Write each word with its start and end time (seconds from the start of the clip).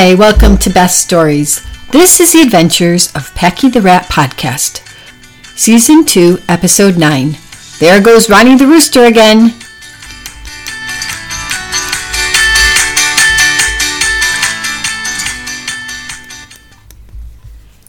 Hi, 0.00 0.14
welcome 0.14 0.56
to 0.58 0.70
Best 0.70 1.02
Stories. 1.02 1.66
This 1.90 2.20
is 2.20 2.32
the 2.32 2.42
adventures 2.42 3.12
of 3.16 3.34
Packy 3.34 3.68
the 3.68 3.82
Rat 3.82 4.04
podcast. 4.04 4.80
Season 5.58 6.04
2, 6.04 6.38
Episode 6.48 6.96
9. 6.96 7.36
There 7.80 8.00
goes 8.00 8.30
Ronnie 8.30 8.54
the 8.54 8.68
Rooster 8.68 9.06
again. 9.06 9.54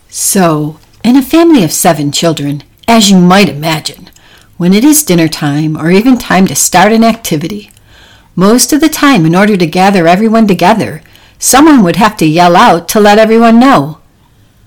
So, 0.10 0.80
in 1.04 1.16
a 1.16 1.22
family 1.22 1.64
of 1.64 1.72
seven 1.72 2.12
children, 2.12 2.64
as 2.88 3.12
you 3.12 3.20
might 3.20 3.50
imagine, 3.50 4.10
when 4.58 4.74
it 4.74 4.84
is 4.84 5.04
dinner 5.04 5.28
time 5.28 5.78
or 5.78 5.92
even 5.92 6.18
time 6.18 6.48
to 6.48 6.56
start 6.56 6.92
an 6.92 7.04
activity, 7.04 7.70
most 8.36 8.74
of 8.74 8.82
the 8.82 8.90
time, 8.90 9.28
in 9.28 9.36
order 9.36 9.56
to 9.56 9.68
gather 9.68 10.08
everyone 10.08 10.48
together, 10.48 11.04
someone 11.40 11.82
would 11.82 11.96
have 11.96 12.18
to 12.18 12.26
yell 12.26 12.56
out 12.56 12.88
to 12.90 13.00
let 13.00 13.18
everyone 13.18 13.60
know. 13.60 14.00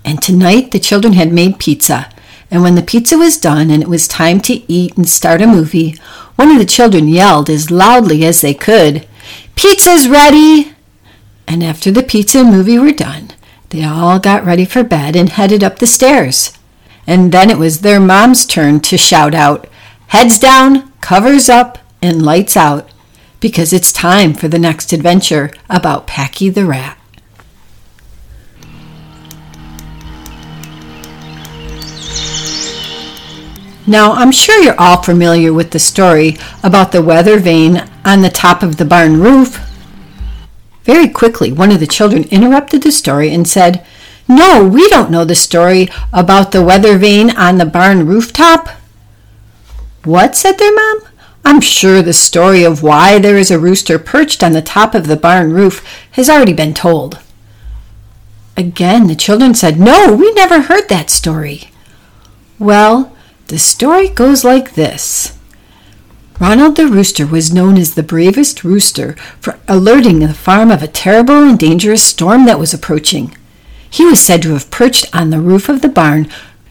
And 0.05 0.21
tonight 0.21 0.73
the 0.73 0.81
children 0.81 1.13
had 1.13 1.33
made 1.33 1.61
pizza, 1.61 2.13
and 2.51 2.63
when 2.63 2.75
the 2.75 2.83
pizza 2.83 3.17
was 3.17 3.39
done 3.39 3.71
and 3.71 3.83
it 3.83 3.89
was 3.89 4.09
time 4.09 4.41
to 4.43 4.73
eat 4.73 4.97
and 4.97 5.09
start 5.09 5.41
a 5.41 5.47
movie, 5.47 5.95
one 6.37 6.51
of 6.51 6.59
the 6.59 6.65
children 6.65 7.07
yelled 7.07 7.49
as 7.49 7.71
loudly 7.71 8.25
as 8.25 8.41
they 8.41 8.55
could, 8.55 9.07
Pizza's 9.55 10.09
ready! 10.09 10.73
And 11.47 11.63
after 11.63 11.91
the 11.91 12.03
pizza 12.03 12.41
and 12.41 12.51
movie 12.51 12.79
were 12.79 12.93
done, 12.93 13.31
they 13.69 13.85
all 13.85 14.19
got 14.19 14.45
ready 14.45 14.65
for 14.65 14.83
bed 14.83 15.15
and 15.15 15.29
headed 15.29 15.63
up 15.63 15.79
the 15.79 15.87
stairs. 15.87 16.59
And 17.07 17.33
then 17.33 17.51
it 17.51 17.59
was 17.59 17.81
their 17.81 18.01
mom's 18.01 18.47
turn 18.47 18.81
to 18.81 18.97
shout 18.97 19.35
out, 19.35 19.69
Heads 20.09 20.39
down, 20.39 20.93
covers 21.01 21.49
up, 21.49 21.79
and 22.03 22.23
lights 22.23 22.57
out 22.57 22.91
because 23.43 23.73
it's 23.73 23.93
time 23.93 24.33
for 24.33 24.47
the 24.47 24.59
next 24.59 24.93
adventure 24.93 25.51
about 25.69 26.07
Packy 26.07 26.49
the 26.49 26.65
Rat. 26.65 26.97
Now, 33.85 34.13
I'm 34.13 34.31
sure 34.31 34.63
you're 34.63 34.81
all 34.81 35.03
familiar 35.03 35.53
with 35.53 35.73
the 35.73 35.81
story 35.81 36.37
about 36.63 36.93
the 36.93 37.03
weather 37.03 37.41
vane 37.41 37.85
on 38.05 38.23
the 38.23 38.31
top 38.31 38.63
of 38.63 38.77
the 38.77 38.85
barn 38.85 39.19
roof. 39.19 39.59
Very 40.85 41.09
quickly, 41.09 41.51
one 41.53 41.73
of 41.73 41.81
the 41.81 41.87
children 41.89 42.23
interrupted 42.31 42.85
the 42.85 42.93
story 42.93 43.35
and 43.35 43.47
said, 43.47 43.85
No, 44.29 44.65
we 44.65 44.89
don't 44.89 45.11
know 45.11 45.25
the 45.25 45.35
story 45.35 45.89
about 46.13 46.53
the 46.53 46.63
weather 46.63 46.97
vane 46.97 47.31
on 47.31 47.59
the 47.59 47.67
barn 47.67 48.07
rooftop. 48.07 48.69
What? 50.05 50.37
said 50.37 50.59
their 50.59 50.73
mom. 50.73 51.12
I'm 51.45 51.61
sure 51.61 52.03
the 52.03 52.13
story 52.13 52.65
of 52.65 52.83
why 52.83 53.19
there 53.19 53.37
is 53.37 53.51
a 53.51 53.59
rooster 53.59 53.99
perched 53.99 54.43
on 54.43 54.53
the 54.53 54.63
top 54.63 54.95
of 54.95 55.07
the 55.07 55.17
barn 55.17 55.53
roof 55.53 55.85
has 56.13 56.31
already 56.31 56.53
been 56.53 56.75
told. 56.75 57.19
Again, 58.57 59.07
the 59.07 59.17
children 59.17 59.55
said, 59.55 59.81
No, 59.81 60.15
we 60.15 60.33
never 60.33 60.63
heard 60.63 60.89
that 60.89 61.11
story. 61.11 61.71
Well, 62.59 63.17
the 63.49 63.59
story 63.59 64.09
goes 64.09 64.45
like 64.45 64.75
this 64.75 65.37
Ronald 66.41 66.77
the 66.77 66.87
Rooster 66.87 67.27
was 67.27 67.53
known 67.53 67.77
as 67.77 67.95
the 67.95 68.03
bravest 68.03 68.65
rooster 68.65 69.15
for 69.41 69.59
alerting 69.69 70.19
the 70.19 70.35
farm 70.35 70.71
of 70.71 70.83
a 70.83 70.89
terrible 70.89 71.43
and 71.43 71.59
dangerous 71.59 72.03
storm 72.03 72.47
that 72.47 72.59
was 72.59 72.73
approaching. 72.73 73.37
He 73.89 74.05
was 74.05 74.21
said 74.21 74.43
to 74.43 74.53
have 74.53 74.71
perched 74.71 75.15
on 75.15 75.31
the 75.31 75.41
roof 75.41 75.69
of 75.69 75.83
the 75.83 75.89
barn, 75.89 76.29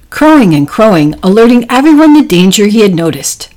crowing 0.09 0.53
and 0.53 0.67
crowing, 0.67 1.16
alerting 1.22 1.69
everyone 1.69 2.14
the 2.14 2.23
danger 2.23 2.66
he 2.66 2.81
had 2.81 2.95
noticed. 2.95 3.50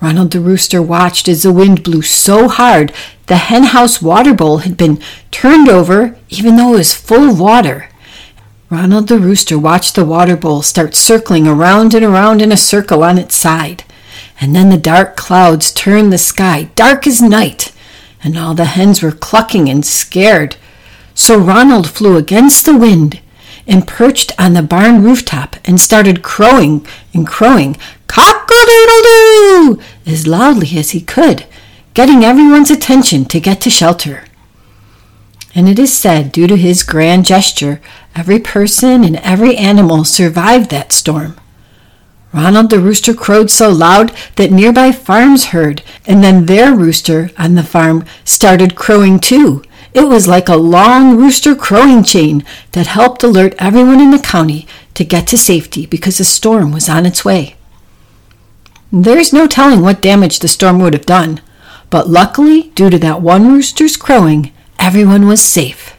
Ronald 0.00 0.30
the 0.30 0.40
Rooster 0.40 0.82
watched 0.82 1.28
as 1.28 1.42
the 1.42 1.52
wind 1.52 1.82
blew 1.82 2.02
so 2.02 2.48
hard 2.48 2.92
the 3.26 3.36
henhouse 3.36 4.02
water 4.02 4.34
bowl 4.34 4.58
had 4.58 4.76
been 4.76 5.00
turned 5.30 5.68
over 5.68 6.16
even 6.28 6.56
though 6.56 6.74
it 6.74 6.78
was 6.78 6.94
full 6.94 7.30
of 7.30 7.40
water. 7.40 7.88
Ronald 8.68 9.08
the 9.08 9.18
Rooster 9.18 9.58
watched 9.58 9.94
the 9.94 10.04
water 10.04 10.36
bowl 10.36 10.62
start 10.62 10.94
circling 10.94 11.46
around 11.46 11.94
and 11.94 12.04
around 12.04 12.42
in 12.42 12.52
a 12.52 12.56
circle 12.56 13.02
on 13.02 13.18
its 13.18 13.36
side. 13.36 13.84
And 14.40 14.54
then 14.54 14.68
the 14.68 14.76
dark 14.76 15.16
clouds 15.16 15.72
turned 15.72 16.12
the 16.12 16.18
sky 16.18 16.64
dark 16.74 17.06
as 17.06 17.22
night, 17.22 17.72
and 18.22 18.36
all 18.36 18.54
the 18.54 18.66
hens 18.66 19.02
were 19.02 19.12
clucking 19.12 19.68
and 19.68 19.84
scared. 19.84 20.56
So 21.14 21.38
Ronald 21.38 21.88
flew 21.88 22.16
against 22.16 22.66
the 22.66 22.76
wind 22.76 23.20
and 23.66 23.86
perched 23.86 24.32
on 24.38 24.52
the 24.54 24.62
barn 24.62 25.02
rooftop 25.02 25.56
and 25.64 25.80
started 25.80 26.22
crowing 26.22 26.86
and 27.12 27.26
crowing, 27.26 27.76
cock-a-doodle-doo, 28.06 29.80
as 30.06 30.26
loudly 30.26 30.78
as 30.78 30.90
he 30.90 31.00
could, 31.00 31.46
getting 31.94 32.24
everyone's 32.24 32.70
attention 32.70 33.24
to 33.24 33.40
get 33.40 33.60
to 33.60 33.70
shelter. 33.70 34.24
And 35.54 35.68
it 35.68 35.78
is 35.78 35.96
said, 35.96 36.32
due 36.32 36.46
to 36.46 36.56
his 36.56 36.82
grand 36.82 37.24
gesture, 37.24 37.80
every 38.14 38.38
person 38.38 39.02
and 39.02 39.16
every 39.16 39.56
animal 39.56 40.04
survived 40.04 40.70
that 40.70 40.92
storm. 40.92 41.40
Ronald 42.32 42.68
the 42.68 42.78
rooster 42.78 43.14
crowed 43.14 43.50
so 43.50 43.70
loud 43.70 44.12
that 44.36 44.52
nearby 44.52 44.92
farms 44.92 45.46
heard, 45.46 45.82
and 46.04 46.22
then 46.22 46.44
their 46.44 46.74
rooster 46.74 47.30
on 47.38 47.54
the 47.54 47.62
farm 47.62 48.04
started 48.24 48.74
crowing 48.74 49.18
too, 49.18 49.62
it 49.96 50.08
was 50.08 50.28
like 50.28 50.50
a 50.50 50.56
long 50.56 51.16
rooster 51.16 51.54
crowing 51.54 52.04
chain 52.04 52.44
that 52.72 52.86
helped 52.86 53.22
alert 53.22 53.54
everyone 53.58 53.98
in 53.98 54.10
the 54.10 54.18
county 54.18 54.66
to 54.92 55.04
get 55.04 55.26
to 55.28 55.38
safety 55.38 55.86
because 55.86 56.20
a 56.20 56.24
storm 56.24 56.70
was 56.70 56.86
on 56.86 57.06
its 57.06 57.24
way. 57.24 57.56
There's 58.92 59.32
no 59.32 59.46
telling 59.46 59.80
what 59.80 60.02
damage 60.02 60.40
the 60.40 60.48
storm 60.48 60.80
would 60.80 60.92
have 60.92 61.06
done, 61.06 61.40
but 61.88 62.10
luckily, 62.10 62.64
due 62.74 62.90
to 62.90 62.98
that 62.98 63.22
one 63.22 63.50
rooster's 63.50 63.96
crowing, 63.96 64.52
everyone 64.78 65.26
was 65.26 65.40
safe. 65.40 65.96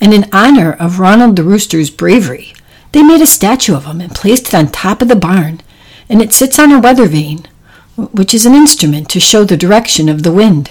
And 0.00 0.14
in 0.14 0.30
honor 0.32 0.72
of 0.72 0.98
Ronald 0.98 1.36
the 1.36 1.44
Rooster's 1.44 1.90
bravery, 1.90 2.54
they 2.92 3.02
made 3.02 3.20
a 3.20 3.26
statue 3.26 3.74
of 3.74 3.84
him 3.84 4.00
and 4.00 4.14
placed 4.14 4.48
it 4.48 4.54
on 4.54 4.68
top 4.68 5.02
of 5.02 5.08
the 5.08 5.16
barn, 5.16 5.60
and 6.08 6.22
it 6.22 6.32
sits 6.32 6.58
on 6.58 6.72
a 6.72 6.80
weather 6.80 7.08
vane, 7.08 7.46
which 7.96 8.32
is 8.32 8.46
an 8.46 8.54
instrument 8.54 9.10
to 9.10 9.20
show 9.20 9.44
the 9.44 9.56
direction 9.56 10.08
of 10.08 10.22
the 10.22 10.32
wind. 10.32 10.70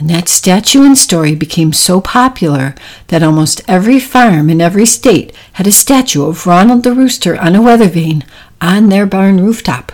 And 0.00 0.08
that 0.08 0.30
statue 0.30 0.82
and 0.82 0.96
story 0.96 1.34
became 1.34 1.74
so 1.74 2.00
popular 2.00 2.74
that 3.08 3.22
almost 3.22 3.60
every 3.68 4.00
farm 4.00 4.48
in 4.48 4.58
every 4.58 4.86
state 4.86 5.30
had 5.52 5.66
a 5.66 5.72
statue 5.72 6.24
of 6.24 6.46
Ronald 6.46 6.84
the 6.84 6.94
Rooster 6.94 7.38
on 7.38 7.54
a 7.54 7.60
weather 7.60 7.86
vane 7.86 8.24
on 8.62 8.88
their 8.88 9.04
barn 9.04 9.44
rooftop. 9.44 9.92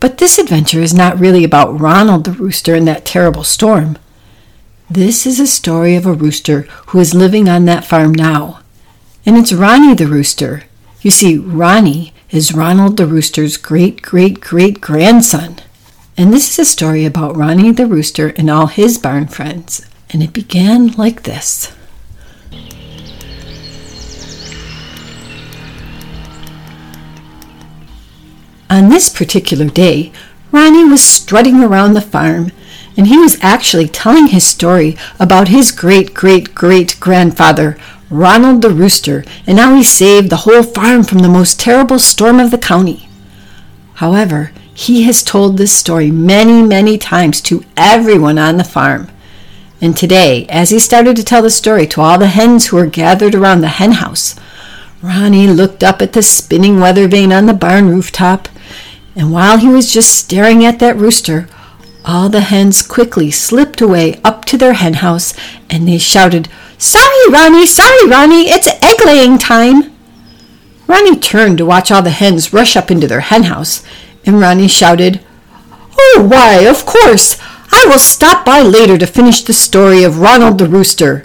But 0.00 0.18
this 0.18 0.38
adventure 0.38 0.82
is 0.82 0.92
not 0.92 1.18
really 1.18 1.44
about 1.44 1.80
Ronald 1.80 2.24
the 2.24 2.32
Rooster 2.32 2.74
and 2.74 2.86
that 2.86 3.06
terrible 3.06 3.42
storm. 3.42 3.96
This 4.90 5.24
is 5.24 5.40
a 5.40 5.46
story 5.46 5.96
of 5.96 6.04
a 6.04 6.12
rooster 6.12 6.62
who 6.88 7.00
is 7.00 7.14
living 7.14 7.48
on 7.48 7.64
that 7.64 7.86
farm 7.86 8.12
now. 8.12 8.60
And 9.24 9.38
it's 9.38 9.54
Ronnie 9.54 9.94
the 9.94 10.06
Rooster. 10.06 10.64
You 11.00 11.10
see, 11.10 11.38
Ronnie 11.38 12.12
is 12.30 12.52
Ronald 12.52 12.98
the 12.98 13.06
Rooster's 13.06 13.56
great 13.56 14.02
great 14.02 14.42
great 14.42 14.82
grandson. 14.82 15.56
And 16.16 16.32
this 16.32 16.50
is 16.50 16.58
a 16.58 16.70
story 16.70 17.06
about 17.06 17.36
Ronnie 17.36 17.72
the 17.72 17.86
Rooster 17.86 18.28
and 18.36 18.50
all 18.50 18.66
his 18.66 18.98
barn 18.98 19.28
friends. 19.28 19.86
And 20.10 20.22
it 20.22 20.32
began 20.32 20.88
like 20.92 21.22
this. 21.22 21.74
On 28.68 28.88
this 28.88 29.08
particular 29.08 29.66
day, 29.66 30.12
Ronnie 30.50 30.84
was 30.84 31.02
strutting 31.02 31.62
around 31.62 31.94
the 31.94 32.00
farm, 32.00 32.52
and 32.96 33.06
he 33.06 33.18
was 33.18 33.38
actually 33.42 33.88
telling 33.88 34.28
his 34.28 34.46
story 34.46 34.96
about 35.18 35.48
his 35.48 35.72
great 35.72 36.12
great 36.14 36.54
great 36.54 36.98
grandfather, 37.00 37.78
Ronald 38.10 38.60
the 38.60 38.70
Rooster, 38.70 39.24
and 39.46 39.58
how 39.58 39.74
he 39.74 39.84
saved 39.84 40.28
the 40.30 40.44
whole 40.44 40.62
farm 40.62 41.04
from 41.04 41.18
the 41.18 41.28
most 41.28 41.58
terrible 41.58 41.98
storm 41.98 42.38
of 42.38 42.50
the 42.50 42.58
county. 42.58 43.08
However, 43.94 44.52
he 44.74 45.02
has 45.02 45.22
told 45.22 45.56
this 45.56 45.72
story 45.72 46.10
many, 46.10 46.62
many 46.62 46.98
times 46.98 47.40
to 47.42 47.64
everyone 47.76 48.38
on 48.38 48.56
the 48.56 48.64
farm. 48.64 49.08
And 49.80 49.96
today, 49.96 50.46
as 50.48 50.70
he 50.70 50.78
started 50.78 51.16
to 51.16 51.24
tell 51.24 51.42
the 51.42 51.50
story 51.50 51.86
to 51.88 52.00
all 52.00 52.18
the 52.18 52.28
hens 52.28 52.66
who 52.66 52.76
were 52.76 52.86
gathered 52.86 53.34
around 53.34 53.60
the 53.60 53.68
hen 53.68 53.92
house, 53.92 54.36
Ronnie 55.02 55.48
looked 55.48 55.82
up 55.82 56.00
at 56.00 56.12
the 56.12 56.22
spinning 56.22 56.78
weather 56.78 57.08
vane 57.08 57.32
on 57.32 57.46
the 57.46 57.54
barn 57.54 57.88
rooftop, 57.88 58.48
and 59.16 59.32
while 59.32 59.58
he 59.58 59.68
was 59.68 59.92
just 59.92 60.16
staring 60.16 60.64
at 60.64 60.78
that 60.78 60.96
rooster, 60.96 61.48
all 62.04 62.28
the 62.28 62.40
hens 62.40 62.82
quickly 62.82 63.30
slipped 63.30 63.80
away 63.80 64.20
up 64.24 64.44
to 64.46 64.56
their 64.56 64.72
hen 64.72 64.94
house 64.94 65.34
and 65.70 65.86
they 65.86 65.98
shouted, 65.98 66.48
Sorry, 66.78 67.28
Ronnie, 67.30 67.66
sorry, 67.66 68.08
Ronnie, 68.08 68.48
it's 68.48 68.66
egg 68.66 69.04
laying 69.04 69.38
time. 69.38 69.92
Ronnie 70.86 71.18
turned 71.18 71.58
to 71.58 71.66
watch 71.66 71.90
all 71.90 72.02
the 72.02 72.10
hens 72.10 72.52
rush 72.52 72.76
up 72.76 72.90
into 72.90 73.06
their 73.06 73.20
hen 73.20 73.44
house, 73.44 73.84
and 74.24 74.40
Ronnie 74.40 74.68
shouted, 74.68 75.20
Oh, 75.98 76.26
why, 76.30 76.66
of 76.66 76.86
course! 76.86 77.36
I 77.70 77.86
will 77.86 77.98
stop 77.98 78.44
by 78.44 78.60
later 78.60 78.98
to 78.98 79.06
finish 79.06 79.42
the 79.42 79.52
story 79.52 80.04
of 80.04 80.20
Ronald 80.20 80.58
the 80.58 80.68
Rooster. 80.68 81.24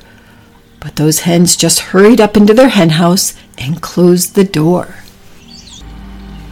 But 0.80 0.96
those 0.96 1.22
hens 1.22 1.56
just 1.56 1.92
hurried 1.92 2.22
up 2.22 2.38
into 2.38 2.54
their 2.54 2.70
henhouse 2.70 3.34
and 3.58 3.82
closed 3.82 4.36
the 4.36 4.44
door. 4.44 4.96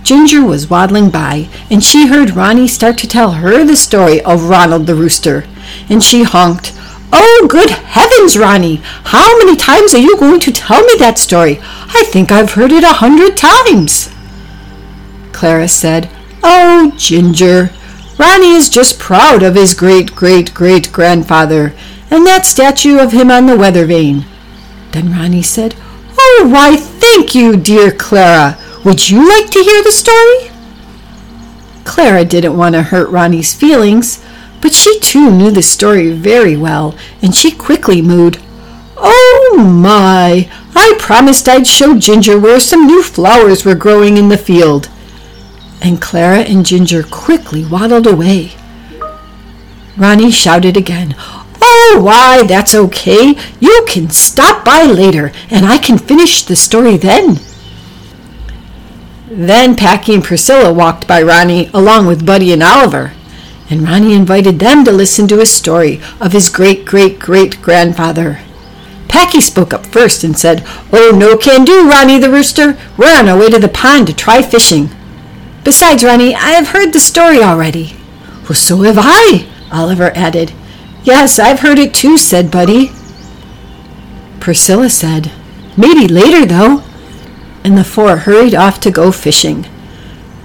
Ginger 0.03 0.43
was 0.43 0.69
waddling 0.69 1.09
by, 1.09 1.49
and 1.71 1.83
she 1.83 2.07
heard 2.07 2.35
Ronnie 2.35 2.67
start 2.67 2.97
to 2.99 3.07
tell 3.07 3.31
her 3.31 3.63
the 3.63 3.75
story 3.75 4.21
of 4.21 4.49
Ronald 4.49 4.85
the 4.85 4.93
Rooster, 4.93 5.47
and 5.89 6.03
she 6.03 6.23
honked, 6.23 6.73
Oh, 7.11 7.47
good 7.49 7.69
heavens, 7.69 8.37
Ronnie! 8.37 8.81
How 9.05 9.37
many 9.39 9.55
times 9.55 9.93
are 9.95 9.99
you 9.99 10.17
going 10.17 10.41
to 10.41 10.51
tell 10.51 10.83
me 10.83 10.95
that 10.99 11.17
story? 11.17 11.59
I 11.61 12.03
think 12.07 12.31
I've 12.31 12.53
heard 12.53 12.71
it 12.71 12.83
a 12.83 12.89
hundred 12.89 13.37
times. 13.37 14.13
Clara 15.31 15.67
said, 15.67 16.09
Oh, 16.47 16.93
Ginger, 16.95 17.71
Ronnie 18.19 18.53
is 18.53 18.69
just 18.69 18.99
proud 18.99 19.41
of 19.41 19.55
his 19.55 19.73
great 19.73 20.15
great 20.15 20.53
great 20.53 20.93
grandfather 20.93 21.73
and 22.11 22.25
that 22.27 22.45
statue 22.45 22.99
of 22.99 23.13
him 23.13 23.31
on 23.31 23.47
the 23.47 23.57
weather 23.57 23.87
vane. 23.87 24.25
Then 24.91 25.11
Ronnie 25.11 25.41
said, 25.41 25.75
Oh, 26.17 26.47
why, 26.49 26.75
thank 26.75 27.33
you, 27.33 27.57
dear 27.57 27.91
Clara. 27.91 28.59
Would 28.83 29.09
you 29.09 29.27
like 29.27 29.49
to 29.49 29.63
hear 29.63 29.81
the 29.81 29.91
story? 29.91 30.51
Clara 31.83 32.23
didn't 32.23 32.55
want 32.55 32.75
to 32.75 32.83
hurt 32.83 33.09
Ronnie's 33.09 33.55
feelings, 33.55 34.23
but 34.61 34.71
she 34.71 34.99
too 34.99 35.31
knew 35.31 35.49
the 35.49 35.63
story 35.63 36.11
very 36.11 36.55
well, 36.55 36.95
and 37.23 37.35
she 37.35 37.49
quickly 37.49 38.03
mooed, 38.03 38.39
Oh 38.97 39.57
my! 39.57 40.47
I 40.75 40.95
promised 40.99 41.49
I'd 41.49 41.65
show 41.65 41.97
Ginger 41.97 42.39
where 42.39 42.59
some 42.59 42.85
new 42.85 43.01
flowers 43.01 43.65
were 43.65 43.75
growing 43.75 44.17
in 44.17 44.29
the 44.29 44.37
field. 44.37 44.89
And 45.81 46.01
Clara 46.01 46.39
and 46.39 46.65
Ginger 46.65 47.03
quickly 47.03 47.65
waddled 47.65 48.07
away. 48.07 48.53
Ronnie 49.97 50.31
shouted 50.31 50.75
again, 50.75 51.15
Oh, 51.61 52.01
why, 52.03 52.43
that's 52.43 52.75
okay. 52.75 53.35
You 53.59 53.85
can 53.87 54.09
stop 54.09 54.65
by 54.65 54.83
later, 54.83 55.31
and 55.49 55.65
I 55.65 55.77
can 55.77 55.97
finish 55.97 56.43
the 56.43 56.55
story 56.55 56.97
then. 56.97 57.39
Then 59.27 59.75
Packy 59.75 60.13
and 60.13 60.23
Priscilla 60.23 60.71
walked 60.71 61.07
by 61.07 61.21
Ronnie 61.21 61.69
along 61.73 62.07
with 62.07 62.25
Buddy 62.25 62.53
and 62.53 62.63
Oliver, 62.63 63.13
and 63.69 63.81
Ronnie 63.81 64.13
invited 64.13 64.59
them 64.59 64.85
to 64.85 64.91
listen 64.91 65.27
to 65.29 65.41
a 65.41 65.45
story 65.45 65.99
of 66.21 66.31
his 66.31 66.49
great 66.49 66.85
great 66.85 67.19
great 67.19 67.61
grandfather. 67.61 68.39
Packy 69.07 69.41
spoke 69.41 69.73
up 69.73 69.85
first 69.85 70.23
and 70.23 70.37
said, 70.37 70.63
Oh, 70.91 71.11
no 71.15 71.37
can 71.37 71.65
do, 71.65 71.89
Ronnie 71.89 72.19
the 72.19 72.29
rooster. 72.29 72.77
We're 72.97 73.17
on 73.17 73.29
our 73.29 73.37
way 73.37 73.49
to 73.49 73.59
the 73.59 73.67
pond 73.67 74.07
to 74.07 74.13
try 74.13 74.41
fishing. 74.41 74.89
Besides, 75.65 76.03
Ronnie, 76.03 76.35
I 76.35 76.51
have 76.51 76.69
heard 76.69 76.93
the 76.93 76.99
story 76.99 77.41
already. 77.41 77.95
Well, 78.43 78.53
so 78.53 78.83
have 78.83 78.99
I, 78.99 79.47
Oliver 79.71 80.11
added. 80.15 80.53
Yes, 81.03 81.39
I've 81.39 81.61
heard 81.61 81.79
it 81.79 81.91
too, 81.93 82.17
said 82.17 82.51
Buddy. 82.51 82.91
Priscilla 84.39 84.91
said, 84.91 85.31
Maybe 85.75 86.07
later, 86.07 86.45
though. 86.45 86.83
And 87.63 87.75
the 87.75 87.83
four 87.83 88.17
hurried 88.17 88.53
off 88.53 88.79
to 88.81 88.91
go 88.91 89.11
fishing. 89.11 89.65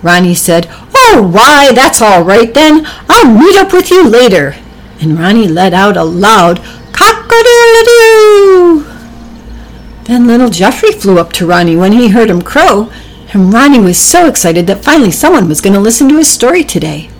Ronnie 0.02 0.34
said, 0.34 0.66
Oh, 0.94 1.30
why, 1.30 1.72
that's 1.72 2.00
all 2.00 2.24
right 2.24 2.52
then. 2.54 2.86
I'll 3.08 3.30
meet 3.30 3.58
up 3.58 3.74
with 3.74 3.90
you 3.90 4.08
later. 4.08 4.56
And 5.02 5.18
Ronnie 5.18 5.48
let 5.48 5.74
out 5.74 5.98
a 5.98 6.04
loud 6.04 6.60
cock-a-doodle-doo. 6.92 8.86
Then 10.04 10.26
little 10.26 10.48
Jeffrey 10.48 10.92
flew 10.92 11.18
up 11.18 11.34
to 11.34 11.46
Ronnie 11.46 11.76
when 11.76 11.92
he 11.92 12.08
heard 12.08 12.30
him 12.30 12.40
crow, 12.40 12.90
and 13.32 13.52
Ronnie 13.52 13.78
was 13.78 13.98
so 13.98 14.26
excited 14.26 14.66
that 14.66 14.84
finally 14.84 15.10
someone 15.10 15.48
was 15.48 15.60
going 15.60 15.74
to 15.74 15.80
listen 15.80 16.08
to 16.08 16.18
his 16.18 16.28
story 16.28 16.64
today. 16.64 17.10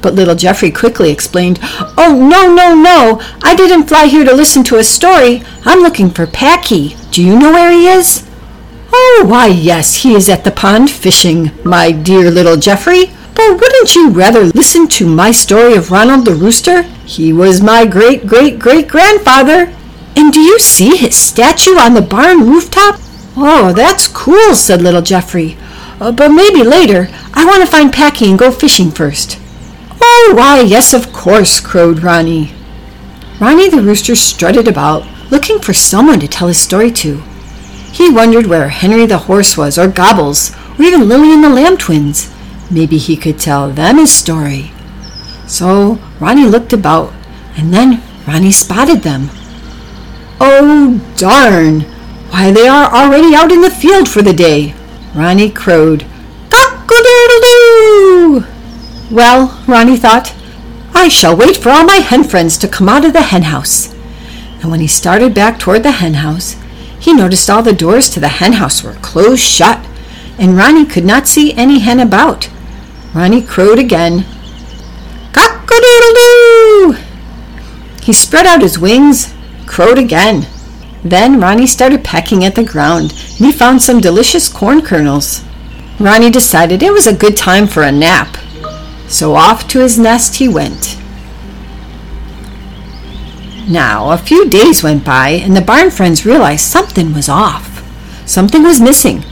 But 0.00 0.14
little 0.14 0.34
Jeffrey 0.34 0.70
quickly 0.70 1.10
explained, 1.10 1.58
Oh, 1.62 2.14
no, 2.14 2.54
no, 2.54 2.74
no. 2.74 3.20
I 3.42 3.54
didn't 3.54 3.88
fly 3.88 4.06
here 4.06 4.24
to 4.24 4.34
listen 4.34 4.62
to 4.64 4.76
a 4.76 4.84
story. 4.84 5.42
I'm 5.64 5.80
looking 5.80 6.10
for 6.10 6.26
Packy. 6.26 6.96
Do 7.10 7.22
you 7.22 7.38
know 7.38 7.52
where 7.52 7.70
he 7.70 7.86
is? 7.88 8.28
Oh, 8.92 9.24
why, 9.26 9.46
yes, 9.46 9.94
he 9.96 10.14
is 10.14 10.28
at 10.28 10.44
the 10.44 10.50
pond 10.50 10.90
fishing, 10.90 11.50
my 11.64 11.90
dear 11.90 12.30
little 12.30 12.56
Jeffrey. 12.56 13.06
But 13.34 13.58
wouldn't 13.58 13.94
you 13.94 14.10
rather 14.10 14.44
listen 14.44 14.88
to 14.88 15.06
my 15.06 15.30
story 15.32 15.74
of 15.74 15.90
Ronald 15.90 16.24
the 16.24 16.34
Rooster? 16.34 16.82
He 17.04 17.32
was 17.32 17.60
my 17.60 17.84
great 17.84 18.26
great 18.26 18.58
great 18.58 18.88
grandfather. 18.88 19.74
And 20.16 20.32
do 20.32 20.40
you 20.40 20.58
see 20.60 20.96
his 20.96 21.16
statue 21.16 21.76
on 21.76 21.94
the 21.94 22.02
barn 22.02 22.46
rooftop? 22.46 23.00
Oh, 23.36 23.72
that's 23.72 24.06
cool, 24.06 24.54
said 24.54 24.80
little 24.80 25.02
Jeffrey. 25.02 25.56
Uh, 26.00 26.12
but 26.12 26.28
maybe 26.28 26.62
later. 26.62 27.08
I 27.32 27.44
want 27.44 27.62
to 27.64 27.70
find 27.70 27.92
Packy 27.92 28.28
and 28.30 28.38
go 28.38 28.50
fishing 28.50 28.90
first. 28.90 29.38
Oh, 30.00 30.34
why, 30.36 30.60
yes, 30.60 30.94
of 30.94 31.12
course, 31.12 31.60
crowed 31.60 32.02
Ronnie. 32.02 32.52
Ronnie 33.40 33.68
the 33.68 33.82
rooster 33.82 34.14
strutted 34.14 34.68
about, 34.68 35.04
looking 35.30 35.58
for 35.58 35.72
someone 35.72 36.20
to 36.20 36.28
tell 36.28 36.48
his 36.48 36.58
story 36.58 36.92
to. 36.92 37.20
He 37.92 38.10
wondered 38.10 38.46
where 38.46 38.68
Henry 38.68 39.06
the 39.06 39.18
horse 39.18 39.56
was, 39.56 39.78
or 39.78 39.88
Gobbles, 39.88 40.54
or 40.78 40.84
even 40.84 41.08
Lily 41.08 41.32
and 41.32 41.42
the 41.42 41.48
lamb 41.48 41.76
twins. 41.76 42.32
Maybe 42.70 42.98
he 42.98 43.16
could 43.16 43.38
tell 43.38 43.70
them 43.70 43.98
his 43.98 44.12
story. 44.12 44.72
So 45.46 45.98
Ronnie 46.20 46.46
looked 46.46 46.72
about, 46.72 47.12
and 47.56 47.72
then 47.72 48.02
Ronnie 48.26 48.52
spotted 48.52 49.02
them. 49.02 49.30
Oh, 50.40 51.00
darn! 51.16 51.84
Why, 52.34 52.50
they 52.50 52.66
are 52.66 52.92
already 52.92 53.32
out 53.32 53.52
in 53.52 53.60
the 53.60 53.70
field 53.70 54.08
for 54.08 54.20
the 54.20 54.32
day. 54.32 54.74
Ronnie 55.14 55.52
crowed, 55.52 56.04
Cock-a-doodle-doo! 56.50 58.44
Well, 59.08 59.62
Ronnie 59.68 59.96
thought, 59.96 60.34
I 60.92 61.06
shall 61.06 61.36
wait 61.36 61.56
for 61.56 61.68
all 61.68 61.84
my 61.84 61.98
hen 61.98 62.24
friends 62.24 62.58
to 62.58 62.66
come 62.66 62.88
out 62.88 63.04
of 63.04 63.12
the 63.12 63.22
hen 63.22 63.42
house. 63.42 63.94
And 64.60 64.68
when 64.68 64.80
he 64.80 64.88
started 64.88 65.32
back 65.32 65.60
toward 65.60 65.84
the 65.84 65.92
hen 65.92 66.14
house, 66.14 66.56
he 66.98 67.14
noticed 67.14 67.48
all 67.48 67.62
the 67.62 67.72
doors 67.72 68.10
to 68.10 68.18
the 68.18 68.26
hen 68.26 68.54
house 68.54 68.82
were 68.82 68.94
closed 68.94 69.40
shut, 69.40 69.86
and 70.36 70.56
Ronnie 70.56 70.86
could 70.86 71.04
not 71.04 71.28
see 71.28 71.52
any 71.52 71.78
hen 71.78 72.00
about. 72.00 72.50
Ronnie 73.14 73.42
crowed 73.42 73.78
again. 73.78 74.24
Cock-a-doodle-doo! 75.32 76.96
He 78.02 78.12
spread 78.12 78.44
out 78.44 78.60
his 78.60 78.76
wings, 78.76 79.32
crowed 79.66 79.98
again. 79.98 80.48
Then 81.04 81.38
Ronnie 81.38 81.66
started 81.66 82.02
pecking 82.02 82.44
at 82.44 82.54
the 82.54 82.64
ground, 82.64 83.12
and 83.12 83.46
he 83.46 83.52
found 83.52 83.82
some 83.82 84.00
delicious 84.00 84.48
corn 84.48 84.80
kernels. 84.80 85.44
Ronnie 86.00 86.30
decided 86.30 86.82
it 86.82 86.92
was 86.92 87.06
a 87.06 87.14
good 87.14 87.36
time 87.36 87.66
for 87.66 87.82
a 87.82 87.92
nap. 87.92 88.38
So 89.06 89.34
off 89.34 89.68
to 89.68 89.80
his 89.80 89.98
nest 89.98 90.36
he 90.36 90.48
went. 90.48 90.98
Now, 93.68 94.10
a 94.10 94.18
few 94.18 94.48
days 94.48 94.82
went 94.82 95.04
by, 95.04 95.30
and 95.30 95.54
the 95.54 95.60
barn 95.60 95.90
friends 95.90 96.26
realized 96.26 96.64
something 96.64 97.12
was 97.12 97.28
off. 97.28 97.82
Something 98.26 98.62
was 98.62 98.80
missing. 98.80 99.24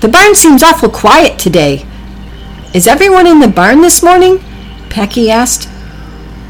The 0.00 0.08
barn 0.08 0.34
seems 0.34 0.62
awful 0.62 0.90
quiet 0.90 1.38
today. 1.38 1.86
Is 2.74 2.86
everyone 2.86 3.26
in 3.26 3.40
the 3.40 3.48
barn 3.48 3.80
this 3.80 4.02
morning? 4.02 4.42
Packy 4.90 5.30
asked. 5.30 5.68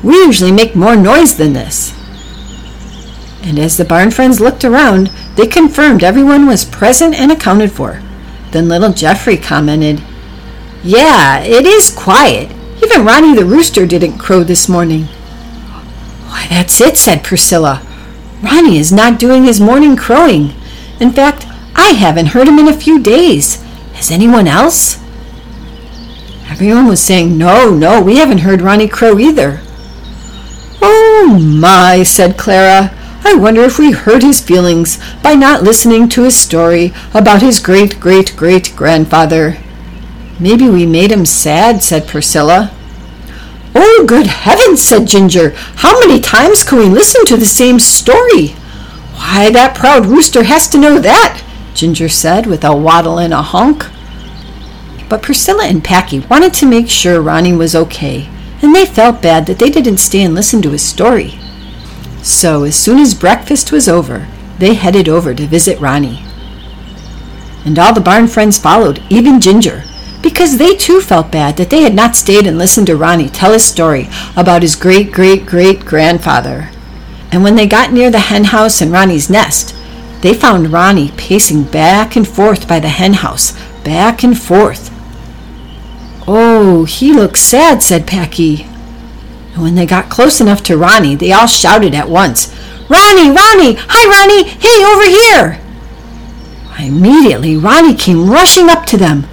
We 0.03 0.15
usually 0.17 0.53
make 0.53 0.75
more 0.75 0.97
noise 0.97 1.37
than 1.37 1.53
this. 1.53 1.93
And 3.43 3.59
as 3.59 3.77
the 3.77 3.85
barn 3.85 4.11
friends 4.11 4.41
looked 4.41 4.65
around, 4.65 5.09
they 5.37 5.47
confirmed 5.47 6.05
everyone 6.05 6.47
was 6.47 6.65
present 6.65 7.15
and 7.15 7.33
accounted 7.33 7.73
for. 7.73 8.01
Then 8.53 8.69
little 8.69 8.93
Jeffrey 8.93 9.37
commented, 9.37 10.03
Yeah, 10.83 11.41
it 11.41 11.67
is 11.67 11.91
quiet. 11.91 12.51
Even 12.83 13.05
Ronnie 13.05 13.35
the 13.35 13.45
rooster 13.45 13.87
didn't 13.87 14.19
crow 14.19 14.45
this 14.45 14.69
morning. 14.69 15.05
Why, 16.27 16.47
that's 16.49 16.81
it, 16.81 16.97
said 16.97 17.25
Priscilla. 17.25 17.83
Ronnie 18.43 18.79
is 18.79 18.93
not 18.93 19.19
doing 19.19 19.45
his 19.45 19.61
morning 19.61 19.97
crowing. 19.97 20.53
In 21.01 21.13
fact, 21.13 21.47
I 21.75 21.91
haven't 21.91 22.27
heard 22.27 22.49
him 22.49 22.59
in 22.59 22.69
a 22.69 22.73
few 22.73 23.01
days. 23.01 23.63
Has 23.95 24.11
anyone 24.11 24.47
else? 24.47 24.99
Everyone 26.49 26.87
was 26.87 27.03
saying, 27.03 27.39
No, 27.39 27.71
no, 27.71 28.01
we 28.03 28.19
haven't 28.19 28.39
heard 28.39 28.61
Ronnie 28.61 28.89
crow 28.89 29.19
either. 29.19 29.61
Oh 30.83 31.39
my, 31.41 32.03
said 32.03 32.37
Clara. 32.37 32.97
I 33.25 33.35
wonder 33.35 33.63
if 33.63 33.79
we 33.79 33.93
hurt 33.93 34.23
his 34.23 34.41
feelings 34.41 34.99
by 35.23 35.35
not 35.35 35.63
listening 35.63 36.09
to 36.11 36.25
his 36.25 36.37
story 36.37 36.93
about 37.15 37.41
his 37.43 37.61
great 37.61 38.01
great 38.01 38.35
great 38.37 38.75
grandfather. 38.77 39.59
Maybe 40.41 40.69
we 40.69 40.87
made 40.87 41.13
him 41.13 41.25
sad, 41.25 41.83
said 41.83 42.09
Priscilla. 42.09 42.73
Oh, 43.75 44.05
good 44.07 44.27
heavens, 44.27 44.83
said 44.83 45.07
Ginger. 45.07 45.51
How 45.77 45.99
many 46.01 46.21
times 46.21 46.65
can 46.65 46.79
we 46.79 46.87
listen 46.87 47.25
to 47.27 47.37
the 47.37 47.47
same 47.47 47.79
story? 47.79 48.49
Why, 49.15 49.51
that 49.51 49.77
proud 49.77 50.07
rooster 50.07 50.43
has 50.43 50.69
to 50.69 50.79
know 50.79 50.99
that, 50.99 51.43
Ginger 51.75 52.09
said 52.09 52.47
with 52.47 52.65
a 52.65 52.77
waddle 52.77 53.19
and 53.19 53.33
a 53.33 53.41
honk. 53.41 53.87
But 55.09 55.23
Priscilla 55.23 55.65
and 55.65 55.85
Packy 55.85 56.21
wanted 56.21 56.55
to 56.55 56.67
make 56.67 56.89
sure 56.89 57.23
Ronnie 57.23 57.53
was 57.53 57.75
okay, 57.75 58.29
and 58.61 58.75
they 58.75 58.85
felt 58.85 59.23
bad 59.23 59.47
that 59.47 59.59
they 59.59 59.71
didn't 59.71 59.99
stay 59.99 60.23
and 60.23 60.35
listen 60.35 60.61
to 60.63 60.71
his 60.71 60.83
story. 60.83 61.39
So, 62.23 62.63
as 62.63 62.77
soon 62.77 62.99
as 63.01 63.15
breakfast 63.15 63.73
was 63.73 63.89
over, 63.89 64.29
they 64.59 64.75
headed 64.75 65.09
over 65.09 65.35
to 65.35 65.47
visit 65.47 65.81
Ronnie. 65.81 66.25
And 67.65 67.79
all 67.79 67.93
the 67.93 68.01
barn 68.01 68.29
friends 68.29 68.59
followed, 68.59 69.03
even 69.11 69.41
Ginger, 69.41 69.85
because 70.23 70.57
they 70.57 70.77
too 70.77 71.01
felt 71.01 71.33
bad 71.33 71.57
that 71.57 71.69
they 71.71 71.83
had 71.83 71.95
not 71.95 72.15
stayed 72.15 72.47
and 72.47 72.57
listened 72.57 72.87
to 72.87 72.97
Ronnie 72.97 73.29
tell 73.29 73.53
his 73.53 73.65
story 73.65 74.09
about 74.37 74.63
his 74.63 74.77
great 74.77 75.11
great 75.11 75.45
great 75.47 75.85
grandfather. 75.85 76.71
And 77.33 77.43
when 77.43 77.57
they 77.57 77.67
got 77.67 77.93
near 77.93 78.11
the 78.11 78.21
hen 78.21 78.45
house 78.45 78.81
and 78.81 78.93
Ronnie's 78.93 79.29
nest, 79.29 79.75
they 80.21 80.33
found 80.33 80.73
Ronnie 80.73 81.11
pacing 81.17 81.65
back 81.65 82.15
and 82.15 82.27
forth 82.27 82.69
by 82.69 82.79
the 82.79 82.89
hen 82.89 83.15
house, 83.15 83.53
back 83.83 84.23
and 84.23 84.39
forth. 84.41 84.91
Oh, 86.29 86.85
he 86.85 87.13
looks 87.13 87.41
sad, 87.41 87.83
said 87.83 88.07
Packy. 88.07 88.69
And 89.53 89.63
when 89.63 89.75
they 89.75 89.87
got 89.87 90.11
close 90.11 90.41
enough 90.41 90.63
to 90.65 90.77
Ronnie, 90.77 91.15
they 91.15 91.33
all 91.33 91.47
shouted 91.47 91.95
at 91.95 92.09
once, 92.09 92.49
Ronnie, 92.89 93.31
Ronnie, 93.31 93.77
hi 93.79 94.05
Ronnie, 94.09 94.45
hey, 94.45 94.85
over 94.85 95.09
here. 95.09 95.63
Immediately, 96.79 97.57
Ronnie 97.57 97.95
came 97.95 98.29
rushing 98.29 98.69
up 98.69 98.87
to 98.87 98.97
them. 98.97 99.27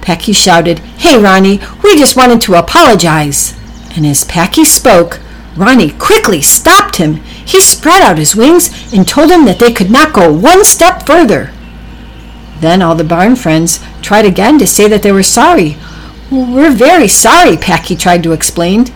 Packy 0.00 0.32
shouted, 0.32 0.78
Hey 0.78 1.20
Ronnie, 1.20 1.60
we 1.82 1.96
just 1.96 2.16
wanted 2.16 2.40
to 2.42 2.54
apologize. 2.54 3.54
And 3.94 4.06
as 4.06 4.24
Packy 4.24 4.64
spoke, 4.64 5.20
Ronnie 5.56 5.90
quickly 5.90 6.40
stopped 6.40 6.96
him. 6.96 7.16
He 7.16 7.60
spread 7.60 8.02
out 8.02 8.18
his 8.18 8.34
wings 8.34 8.92
and 8.94 9.06
told 9.06 9.30
him 9.30 9.44
that 9.44 9.58
they 9.58 9.72
could 9.72 9.90
not 9.90 10.14
go 10.14 10.32
one 10.32 10.64
step 10.64 11.06
further. 11.06 11.52
Then 12.60 12.82
all 12.82 12.94
the 12.94 13.04
barn 13.04 13.36
friends 13.36 13.80
tried 14.00 14.24
again 14.24 14.58
to 14.58 14.66
say 14.66 14.88
that 14.88 15.02
they 15.02 15.12
were 15.12 15.22
sorry. 15.22 15.76
We're 16.30 16.72
very 16.72 17.08
sorry, 17.08 17.56
Packy 17.56 17.96
tried 17.96 18.22
to 18.22 18.32
explain. 18.32 18.86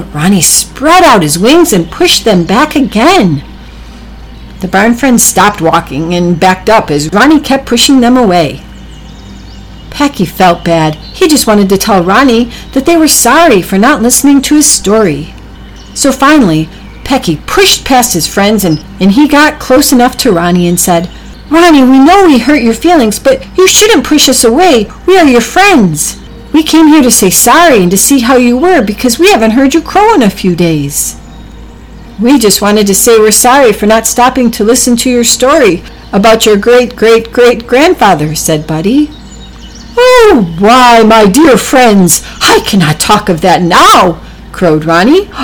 But 0.00 0.14
Ronnie 0.14 0.40
spread 0.40 1.04
out 1.04 1.20
his 1.20 1.38
wings 1.38 1.74
and 1.74 1.90
pushed 1.90 2.24
them 2.24 2.46
back 2.46 2.74
again. 2.74 3.44
The 4.60 4.68
barn 4.68 4.94
friends 4.94 5.22
stopped 5.22 5.60
walking 5.60 6.14
and 6.14 6.40
backed 6.40 6.70
up 6.70 6.90
as 6.90 7.12
Ronnie 7.12 7.38
kept 7.38 7.66
pushing 7.66 8.00
them 8.00 8.16
away. 8.16 8.62
Packy 9.90 10.24
felt 10.24 10.64
bad. 10.64 10.94
He 10.94 11.28
just 11.28 11.46
wanted 11.46 11.68
to 11.68 11.76
tell 11.76 12.02
Ronnie 12.02 12.50
that 12.72 12.86
they 12.86 12.96
were 12.96 13.08
sorry 13.08 13.60
for 13.60 13.76
not 13.76 14.00
listening 14.00 14.40
to 14.42 14.54
his 14.54 14.66
story. 14.66 15.34
So 15.92 16.12
finally, 16.12 16.70
Packy 17.04 17.36
pushed 17.46 17.84
past 17.84 18.14
his 18.14 18.26
friends 18.26 18.64
and, 18.64 18.82
and 19.00 19.12
he 19.12 19.28
got 19.28 19.60
close 19.60 19.92
enough 19.92 20.16
to 20.18 20.32
Ronnie 20.32 20.66
and 20.68 20.80
said, 20.80 21.10
Ronnie, 21.50 21.82
we 21.82 21.98
know 21.98 22.24
we 22.24 22.38
hurt 22.38 22.62
your 22.62 22.72
feelings, 22.72 23.18
but 23.18 23.46
you 23.58 23.68
shouldn't 23.68 24.06
push 24.06 24.30
us 24.30 24.44
away. 24.44 24.90
We 25.06 25.18
are 25.18 25.26
your 25.26 25.42
friends. 25.42 26.19
We 26.52 26.62
came 26.62 26.88
here 26.88 27.02
to 27.02 27.10
say 27.10 27.30
sorry 27.30 27.82
and 27.82 27.90
to 27.90 27.96
see 27.96 28.20
how 28.20 28.36
you 28.36 28.56
were 28.56 28.82
because 28.84 29.18
we 29.18 29.30
haven't 29.30 29.52
heard 29.52 29.74
you 29.74 29.82
crow 29.82 30.14
in 30.14 30.22
a 30.22 30.30
few 30.30 30.56
days. 30.56 31.20
We 32.20 32.38
just 32.38 32.60
wanted 32.60 32.86
to 32.88 32.94
say 32.94 33.18
we're 33.18 33.30
sorry 33.30 33.72
for 33.72 33.86
not 33.86 34.06
stopping 34.06 34.50
to 34.52 34.64
listen 34.64 34.96
to 34.98 35.10
your 35.10 35.24
story 35.24 35.82
about 36.12 36.44
your 36.44 36.56
great 36.56 36.96
great 36.96 37.32
great 37.32 37.66
grandfather, 37.66 38.34
said 38.34 38.66
Buddy. 38.66 39.08
Oh, 39.96 40.56
why, 40.58 41.02
my 41.02 41.26
dear 41.26 41.56
friends, 41.56 42.22
I 42.40 42.60
cannot 42.66 43.00
talk 43.00 43.28
of 43.28 43.40
that 43.40 43.62
now, 43.62 44.20
crowed 44.52 44.84
Ronnie. 44.84 45.28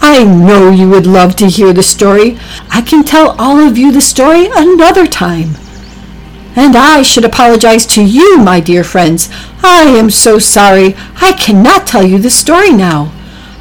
I 0.00 0.24
know 0.24 0.70
you 0.70 0.88
would 0.88 1.06
love 1.06 1.36
to 1.36 1.46
hear 1.46 1.72
the 1.72 1.82
story. 1.82 2.38
I 2.70 2.82
can 2.82 3.04
tell 3.04 3.34
all 3.38 3.58
of 3.58 3.76
you 3.76 3.92
the 3.92 4.00
story 4.00 4.46
another 4.50 5.06
time. 5.06 5.56
And 6.58 6.74
I 6.74 7.02
should 7.02 7.24
apologize 7.24 7.86
to 7.86 8.02
you, 8.02 8.36
my 8.38 8.58
dear 8.58 8.82
friends. 8.82 9.30
I 9.62 9.84
am 9.84 10.10
so 10.10 10.40
sorry. 10.40 10.96
I 11.20 11.30
cannot 11.30 11.86
tell 11.86 12.04
you 12.04 12.18
the 12.18 12.30
story 12.30 12.72
now. 12.72 13.12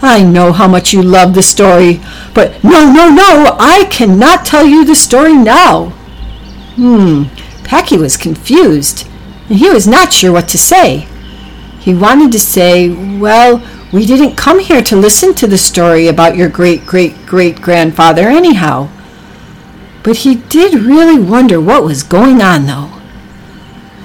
I 0.01 0.24
know 0.24 0.51
how 0.51 0.68
much 0.68 0.94
you 0.94 1.04
love 1.04 1.36
the 1.36 1.44
story, 1.44 2.01
but 2.34 2.63
no, 2.63 2.92
no, 2.92 3.08
no, 3.08 3.56
I 3.60 3.88
cannot 3.92 4.48
tell 4.48 4.66
you 4.66 4.84
the 4.84 4.96
story 4.96 5.36
now. 5.36 5.89
Hmm, 6.75 7.25
Packy 7.63 7.98
was 7.98 8.18
confused, 8.18 9.08
and 9.48 9.60
he 9.60 9.70
was 9.70 9.88
not 9.88 10.12
sure 10.12 10.32
what 10.32 10.48
to 10.50 10.58
say. 10.58 11.08
He 11.80 11.94
wanted 11.94 12.32
to 12.32 12.39
say, 12.39 12.89
well, 13.20 13.62
we 13.94 14.08
didn't 14.08 14.38
come 14.38 14.58
here 14.58 14.82
to 14.82 14.96
listen 14.96 15.36
to 15.36 15.46
the 15.46 15.60
story 15.60 16.08
about 16.08 16.36
your 16.36 16.50
great 16.50 16.88
great 16.88 17.27
great 17.27 17.62
grandfather, 17.62 18.27
anyhow. 18.27 18.89
But 20.08 20.20
he 20.20 20.36
did 20.36 20.74
really 20.74 21.20
wonder 21.20 21.60
what 21.60 21.84
was 21.84 22.02
going 22.02 22.42
on, 22.42 22.66
though. 22.66 22.94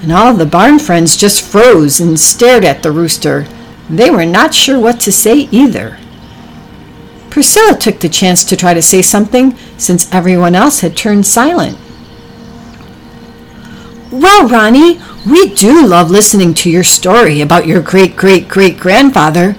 And 0.01 0.11
all 0.11 0.33
the 0.33 0.45
barn 0.45 0.77
friends 0.77 1.15
just 1.15 1.41
froze 1.41 2.01
and 2.01 2.19
stared 2.19 2.65
at 2.65 2.83
the 2.83 2.91
rooster. 2.91 3.47
They 3.89 4.09
were 4.09 4.25
not 4.25 4.53
sure 4.53 4.77
what 4.77 4.99
to 4.99 5.13
say 5.13 5.47
either. 5.49 5.97
Priscilla 7.29 7.77
took 7.77 8.01
the 8.01 8.09
chance 8.09 8.43
to 8.43 8.57
try 8.57 8.73
to 8.73 8.81
say 8.81 9.01
something 9.01 9.55
since 9.77 10.13
everyone 10.13 10.55
else 10.55 10.81
had 10.81 10.97
turned 10.97 11.25
silent. 11.25 11.77
Well, 14.11 14.49
Ronnie, 14.49 14.99
we 15.25 15.55
do 15.55 15.87
love 15.87 16.11
listening 16.11 16.53
to 16.55 16.69
your 16.69 16.83
story 16.83 17.39
about 17.39 17.65
your 17.65 17.81
great 17.81 18.17
great 18.17 18.49
great 18.49 18.77
grandfather. 18.77 19.55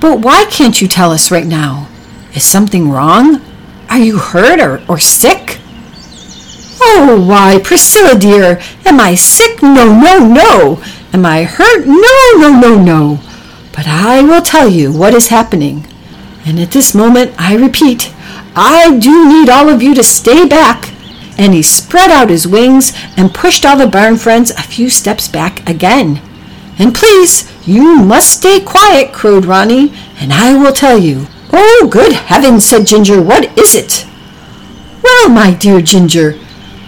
But 0.00 0.18
why 0.18 0.46
can't 0.46 0.82
you 0.82 0.88
tell 0.88 1.12
us 1.12 1.30
right 1.30 1.46
now? 1.46 1.86
Is 2.34 2.44
something 2.44 2.90
wrong? 2.90 3.40
Are 3.88 3.98
you 3.98 4.18
hurt 4.18 4.60
or, 4.60 4.82
or 4.88 4.98
sick? 4.98 5.58
Oh, 6.80 7.24
why, 7.28 7.60
Priscilla 7.62 8.18
dear, 8.18 8.60
am 8.84 9.00
I 9.00 9.14
sick? 9.14 9.62
No, 9.62 9.98
no, 9.98 10.18
no. 10.18 10.82
Am 11.12 11.24
I 11.24 11.44
hurt? 11.44 11.86
No, 11.86 12.48
no, 12.48 12.60
no, 12.60 12.82
no. 12.82 13.20
But 13.74 13.86
I 13.86 14.22
will 14.22 14.42
tell 14.42 14.68
you 14.68 14.92
what 14.92 15.14
is 15.14 15.28
happening. 15.28 15.86
And 16.44 16.58
at 16.58 16.70
this 16.70 16.94
moment, 16.94 17.34
I 17.38 17.56
repeat, 17.56 18.12
I 18.54 18.98
do 18.98 19.28
need 19.28 19.48
all 19.48 19.68
of 19.68 19.82
you 19.82 19.94
to 19.94 20.04
stay 20.04 20.46
back. 20.46 20.90
And 21.38 21.54
he 21.54 21.62
spread 21.62 22.10
out 22.10 22.30
his 22.30 22.46
wings 22.46 22.92
and 23.16 23.34
pushed 23.34 23.64
all 23.64 23.76
the 23.76 23.86
barn 23.86 24.16
friends 24.16 24.50
a 24.50 24.62
few 24.62 24.90
steps 24.90 25.28
back 25.28 25.68
again. 25.68 26.20
And 26.78 26.94
please, 26.94 27.50
you 27.66 27.96
must 27.96 28.38
stay 28.38 28.60
quiet, 28.60 29.12
crowed 29.12 29.44
Ronnie, 29.44 29.92
and 30.16 30.32
I 30.32 30.56
will 30.56 30.72
tell 30.72 30.98
you. 30.98 31.26
Oh, 31.52 31.88
good 31.90 32.12
heavens, 32.12 32.64
said 32.64 32.86
Ginger, 32.86 33.22
what 33.22 33.56
is 33.58 33.74
it? 33.74 34.06
Well, 35.02 35.28
my 35.28 35.54
dear 35.54 35.80
Ginger, 35.80 36.38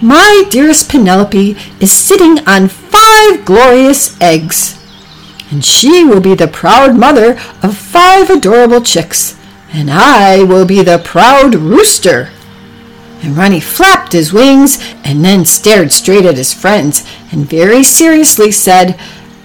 my 0.03 0.45
dearest 0.51 0.91
Penelope 0.91 1.57
is 1.81 1.93
sitting 1.93 2.47
on 2.47 2.69
five 2.69 3.45
glorious 3.45 4.21
eggs, 4.21 4.79
and 5.51 5.65
she 5.65 6.05
will 6.05 6.21
be 6.21 6.35
the 6.35 6.49
proud 6.49 6.97
mother 6.97 7.39
of 7.63 7.77
five 7.77 8.31
adorable 8.31 8.81
chicks, 8.81 9.39
and 9.73 9.91
I 9.91 10.43
will 10.43 10.67
be 10.67 10.83
the 10.83 10.99
proud 10.99 11.55
rooster. 11.55 12.31
And 13.23 13.37
Ronnie 13.37 13.61
flapped 13.61 14.13
his 14.13 14.33
wings 14.33 14.79
and 15.05 15.25
then 15.25 15.45
stared 15.45 15.93
straight 15.93 16.25
at 16.25 16.39
his 16.39 16.55
friends 16.55 17.07
and 17.31 17.49
very 17.49 17.83
seriously 17.83 18.51
said, 18.51 18.99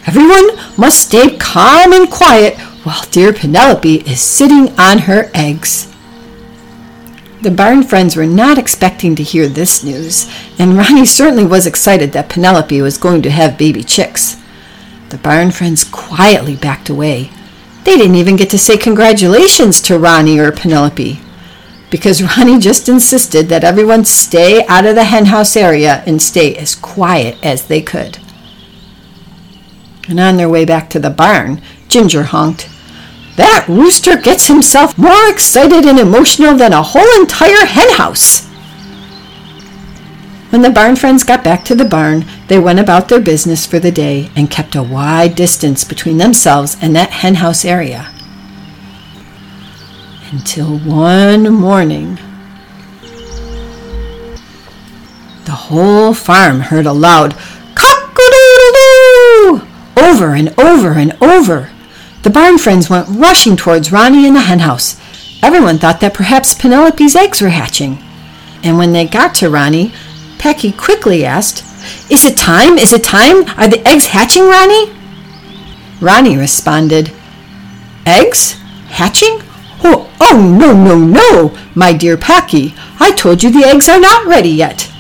Everyone 0.08 0.56
must 0.78 1.02
stay 1.02 1.36
calm 1.38 1.92
and 1.92 2.10
quiet 2.10 2.58
while 2.86 3.04
dear 3.10 3.34
Penelope 3.34 3.96
is 4.02 4.22
sitting 4.22 4.70
on 4.80 5.00
her 5.00 5.32
eggs. 5.34 5.92
The 7.42 7.50
barn 7.50 7.82
friends 7.82 8.16
were 8.16 8.28
not 8.28 8.60
expecting 8.60 9.16
to 9.16 9.24
hear 9.24 9.48
this 9.48 9.84
news, 9.84 10.32
and 10.60 10.78
Ronnie 10.78 11.06
certainly 11.06 11.46
was 11.46 11.66
excited 11.66 12.12
that 12.12 12.30
Penelope 12.30 12.80
was 12.82 13.00
going 13.00 13.24
to 13.24 13.32
have 13.32 13.58
baby 13.58 13.84
chicks. 13.84 14.40
The 15.10 15.18
barn 15.18 15.50
friends 15.50 15.84
quietly 15.84 16.56
backed 16.56 16.90
away. 16.90 17.32
They 17.86 17.98
didn't 17.98 18.16
even 18.16 18.36
get 18.36 18.52
to 18.52 18.60
say 18.60 18.78
congratulations 18.78 19.82
to 19.82 19.98
Ronnie 19.98 20.38
or 20.38 20.52
Penelope, 20.52 21.20
because 21.90 22.38
Ronnie 22.38 22.60
just 22.60 22.88
insisted 22.88 23.48
that 23.50 23.64
everyone 23.64 24.06
stay 24.06 24.64
out 24.68 24.86
of 24.86 24.94
the 24.94 25.06
henhouse 25.06 25.56
area 25.56 26.04
and 26.06 26.22
stay 26.22 26.56
as 26.56 26.76
quiet 26.76 27.38
as 27.44 27.68
they 27.68 27.82
could. 27.82 28.20
And 30.08 30.20
on 30.20 30.38
their 30.38 30.50
way 30.50 30.66
back 30.66 30.92
to 30.92 31.00
the 31.00 31.10
barn, 31.10 31.64
Ginger 31.88 32.24
honked, 32.24 32.70
That 33.36 33.66
rooster 33.68 34.16
gets 34.16 34.48
himself 34.48 34.98
more 34.98 35.30
excited 35.30 35.86
and 35.86 36.00
emotional 36.00 36.56
than 36.56 36.72
a 36.74 36.82
whole 36.82 37.22
entire 37.22 37.66
henhouse. 37.66 38.46
When 40.52 40.62
the 40.62 40.70
barn 40.70 40.96
friends 40.96 41.24
got 41.26 41.44
back 41.44 41.66
to 41.66 41.76
the 41.76 41.84
barn, 41.84 42.24
they 42.48 42.58
went 42.58 42.80
about 42.80 43.10
their 43.10 43.20
business 43.20 43.66
for 43.66 43.78
the 43.78 43.92
day 43.92 44.30
and 44.38 44.50
kept 44.50 44.74
a 44.76 44.84
wide 44.84 45.36
distance 45.36 45.84
between 45.84 46.18
themselves 46.18 46.78
and 46.82 46.96
that 46.96 47.10
henhouse 47.10 47.66
area. 47.66 48.10
Until 50.32 50.80
one 50.80 51.54
morning, 51.54 52.18
the 55.44 55.52
whole 55.52 56.14
farm 56.14 56.62
heard 56.62 56.86
a 56.86 56.94
loud 56.94 57.36
cock-a-doodle-doo 57.76 59.68
over 59.98 60.36
and 60.36 60.58
over 60.58 60.94
and 60.94 61.22
over. 61.22 61.70
The 62.26 62.32
barn 62.32 62.58
friends 62.58 62.90
went 62.90 63.08
rushing 63.08 63.56
towards 63.56 63.92
Ronnie 63.92 64.26
and 64.26 64.36
the 64.36 64.40
henhouse. 64.40 65.00
Everyone 65.44 65.78
thought 65.78 66.00
that 66.00 66.16
perhaps 66.16 66.56
Penelope's 66.56 67.16
eggs 67.16 67.40
were 67.40 67.50
hatching. 67.50 68.00
And 68.64 68.80
when 68.80 68.94
they 68.94 69.06
got 69.06 69.36
to 69.36 69.50
Ronnie, 69.52 69.94
Packy 70.40 70.72
quickly 70.72 71.24
asked, 71.24 71.64
Is 72.10 72.26
it 72.26 72.36
time? 72.36 72.80
Is 72.80 72.94
it 72.94 73.04
time? 73.04 73.48
Are 73.60 73.68
the 73.68 73.88
eggs 73.88 74.08
hatching, 74.08 74.48
Ronnie? 74.48 74.92
Ronnie 76.02 76.36
responded, 76.36 77.14
Eggs? 78.08 78.54
Hatching? 78.88 79.44
Oh, 79.84 80.12
oh, 80.20 80.58
no, 80.60 80.74
no, 80.74 80.98
no, 80.98 81.56
my 81.76 81.94
dear 81.94 82.18
Packy. 82.18 82.74
I 83.00 83.12
told 83.12 83.44
you 83.44 83.52
the 83.52 83.68
eggs 83.68 83.88
are 83.88 84.00
not 84.00 84.26
ready 84.26 84.50
yet. 84.50 84.92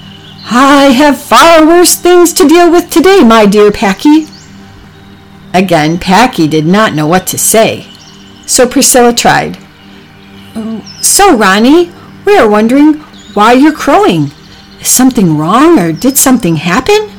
I 0.51 0.91
have 0.96 1.20
far 1.20 1.65
worse 1.65 1.96
things 1.96 2.34
to 2.34 2.48
deal 2.48 2.70
with 2.70 2.91
today, 2.91 3.24
my 3.24 3.48
dear 3.48 3.72
Packy. 3.72 4.27
Again, 5.56 6.00
Packy 6.00 6.50
did 6.50 6.66
not 6.66 6.94
know 6.96 7.08
what 7.08 7.28
to 7.28 7.38
say. 7.38 7.88
So 8.46 8.68
Priscilla 8.68 9.14
tried. 9.14 9.58
Oh, 10.54 10.84
so, 11.02 11.38
Ronnie, 11.38 11.94
we 12.26 12.38
are 12.38 12.50
wondering 12.50 12.96
why 13.36 13.54
you're 13.54 13.72
crowing. 13.72 14.32
Is 14.82 14.90
something 14.90 15.38
wrong 15.38 15.80
or 15.80 15.94
did 15.94 16.18
something 16.18 16.58
happen? 16.58 17.10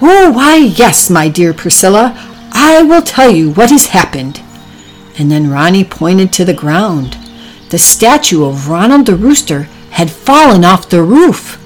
Oh, 0.00 0.30
why, 0.32 0.54
yes, 0.54 1.10
my 1.10 1.28
dear 1.28 1.52
Priscilla. 1.52 2.14
I 2.52 2.84
will 2.84 3.02
tell 3.02 3.32
you 3.32 3.50
what 3.50 3.70
has 3.70 3.86
happened. 3.86 4.40
And 5.18 5.28
then 5.28 5.50
Ronnie 5.50 5.82
pointed 5.82 6.32
to 6.34 6.44
the 6.44 6.54
ground. 6.54 7.16
The 7.70 7.78
statue 7.78 8.44
of 8.44 8.68
Ronald 8.68 9.06
the 9.06 9.16
Rooster 9.16 9.64
had 9.90 10.12
fallen 10.12 10.64
off 10.64 10.88
the 10.88 11.02
roof. 11.02 11.60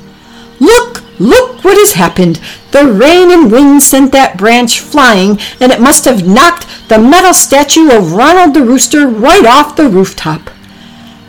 Look, 0.58 1.02
look 1.20 1.62
what 1.64 1.76
has 1.76 1.92
happened. 1.92 2.40
The 2.70 2.86
rain 2.86 3.30
and 3.30 3.50
wind 3.50 3.82
sent 3.82 4.12
that 4.12 4.36
branch 4.36 4.80
flying, 4.80 5.38
and 5.60 5.72
it 5.72 5.80
must 5.80 6.04
have 6.04 6.26
knocked 6.28 6.66
the 6.88 6.98
metal 6.98 7.32
statue 7.32 7.90
of 7.90 8.12
Ronald 8.12 8.54
the 8.54 8.62
Rooster 8.62 9.06
right 9.06 9.46
off 9.46 9.76
the 9.76 9.88
rooftop. 9.88 10.50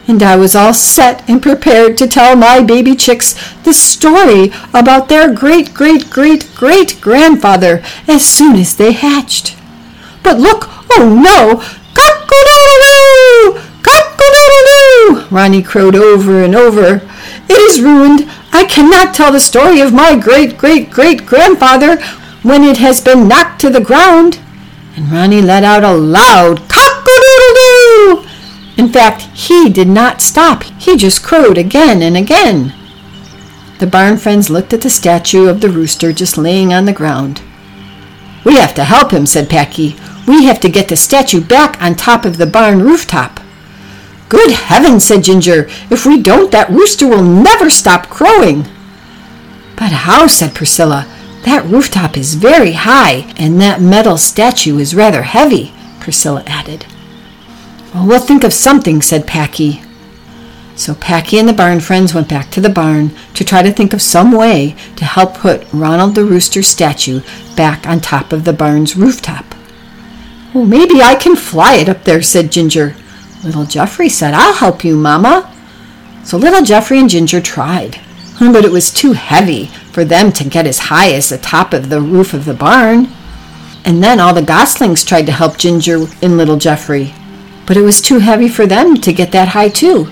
And 0.08 0.22
I 0.24 0.36
was 0.36 0.56
all 0.56 0.74
set 0.74 1.24
and 1.30 1.42
prepared 1.42 1.96
to 2.00 2.08
tell 2.08 2.36
my 2.36 2.62
baby 2.62 2.96
chicks 2.96 3.36
the 3.64 3.74
story 3.74 4.52
about 4.74 5.08
their 5.08 5.32
great 5.34 5.74
great 5.74 6.10
great 6.10 6.50
great 6.56 7.00
grandfather 7.00 7.84
as 8.08 8.28
soon 8.28 8.56
as 8.56 8.76
they 8.76 8.92
hatched. 8.92 9.56
But 10.24 10.40
look, 10.40 10.66
oh 10.92 11.08
no, 11.08 11.62
cock-a-doodle-doo! 11.94 12.89
Ronnie 15.32 15.64
crowed 15.64 15.96
over 15.96 16.44
and 16.44 16.56
over. 16.56 17.02
It 17.48 17.60
is 17.60 17.82
ruined. 17.82 18.30
I 18.52 18.66
cannot 18.66 19.14
tell 19.14 19.32
the 19.32 19.40
story 19.40 19.80
of 19.80 19.94
my 19.94 20.18
great 20.18 20.58
great 20.58 20.90
great 20.90 21.26
grandfather 21.26 22.02
when 22.42 22.64
it 22.64 22.78
has 22.78 23.02
been 23.02 23.28
knocked 23.28 23.62
to 23.62 23.70
the 23.70 23.80
ground. 23.82 24.40
And 24.96 25.12
Ronnie 25.12 25.42
let 25.42 25.64
out 25.64 25.84
a 25.84 25.94
loud 25.94 26.68
cock-a-doodle-doo! 26.68 28.28
In 28.78 28.90
fact, 28.92 29.24
he 29.38 29.70
did 29.70 29.88
not 29.88 30.22
stop. 30.22 30.64
He 30.64 30.98
just 30.98 31.24
crowed 31.24 31.58
again 31.58 32.02
and 32.02 32.18
again. 32.18 32.74
The 33.80 33.88
barn 33.88 34.18
friends 34.18 34.50
looked 34.50 34.74
at 34.74 34.82
the 34.82 34.90
statue 34.90 35.48
of 35.48 35.62
the 35.62 35.70
rooster 35.70 36.12
just 36.12 36.38
laying 36.38 36.74
on 36.74 36.86
the 36.86 36.94
ground. 36.94 37.42
We 38.44 38.56
have 38.56 38.74
to 38.76 38.84
help 38.84 39.12
him, 39.12 39.26
said 39.26 39.50
Packy. 39.50 39.96
We 40.28 40.46
have 40.46 40.60
to 40.62 40.70
get 40.70 40.88
the 40.88 40.96
statue 40.96 41.42
back 41.42 41.82
on 41.82 41.96
top 41.96 42.26
of 42.26 42.38
the 42.38 42.46
barn 42.46 42.82
rooftop. 42.82 43.39
Good 44.30 44.52
heavens, 44.52 45.04
said 45.04 45.24
Ginger. 45.24 45.68
If 45.90 46.06
we 46.06 46.22
don't, 46.22 46.52
that 46.52 46.70
rooster 46.70 47.08
will 47.08 47.24
never 47.24 47.70
stop 47.70 48.10
crowing. 48.10 48.68
But 49.76 49.92
how, 49.92 50.28
said 50.28 50.54
Priscilla. 50.54 51.08
That 51.46 51.66
rooftop 51.66 52.16
is 52.16 52.36
very 52.36 52.74
high, 52.74 53.34
and 53.38 53.60
that 53.60 53.82
metal 53.82 54.18
statue 54.18 54.78
is 54.78 54.94
rather 54.94 55.24
heavy, 55.24 55.74
Priscilla 56.00 56.44
added. 56.46 56.86
Well, 57.94 58.06
we'll 58.06 58.20
think 58.20 58.44
of 58.44 58.54
something, 58.54 59.02
said 59.02 59.26
Packy. 59.26 59.82
So 60.76 60.94
Packy 60.94 61.40
and 61.40 61.50
the 61.50 61.54
barn 61.54 61.80
friends 61.80 62.14
went 62.14 62.30
back 62.30 62.52
to 62.52 62.62
the 62.62 62.70
barn 62.70 63.12
to 63.34 63.44
try 63.44 63.64
to 63.64 63.72
think 63.72 63.94
of 63.94 64.02
some 64.02 64.32
way 64.32 64.76
to 64.96 65.06
help 65.06 65.34
put 65.34 65.66
Ronald 65.74 66.14
the 66.16 66.24
Rooster 66.24 66.62
statue 66.62 67.22
back 67.56 67.88
on 67.88 68.00
top 68.00 68.32
of 68.32 68.46
the 68.46 68.54
barn's 68.54 68.96
rooftop. 68.96 69.56
Well, 70.54 70.66
maybe 70.66 71.02
I 71.02 71.16
can 71.16 71.36
fly 71.36 71.76
it 71.76 71.90
up 71.90 72.04
there, 72.04 72.22
said 72.22 72.52
Ginger. 72.52 72.96
Little 73.44 73.66
Geoffrey 73.66 74.10
said, 74.10 74.34
I'll 74.34 74.54
help 74.54 74.84
you, 74.84 74.98
Mamma. 74.98 75.56
So 76.24 76.38
little 76.38 76.62
Geoffrey 76.62 77.00
and 77.00 77.10
Ginger 77.10 77.42
tried, 77.42 78.00
but 78.40 78.66
it 78.66 78.72
was 78.72 78.92
too 78.92 79.14
heavy 79.14 79.68
for 79.92 80.04
them 80.04 80.32
to 80.34 80.44
get 80.44 80.68
as 80.68 80.80
high 80.80 81.14
as 81.14 81.30
the 81.30 81.38
top 81.38 81.74
of 81.74 81.90
the 81.90 82.02
roof 82.02 82.34
of 82.34 82.46
the 82.46 82.54
barn. 82.54 83.08
And 83.86 84.04
then 84.04 84.20
all 84.20 84.34
the 84.34 84.42
goslings 84.42 85.06
tried 85.06 85.26
to 85.28 85.32
help 85.32 85.58
Ginger 85.58 86.06
and 86.22 86.38
little 86.38 86.58
Geoffrey, 86.58 87.14
but 87.66 87.78
it 87.78 87.82
was 87.82 88.02
too 88.02 88.20
heavy 88.20 88.50
for 88.50 88.68
them 88.68 88.96
to 88.98 89.14
get 89.14 89.32
that 89.32 89.50
high 89.50 89.70
too. 89.70 90.12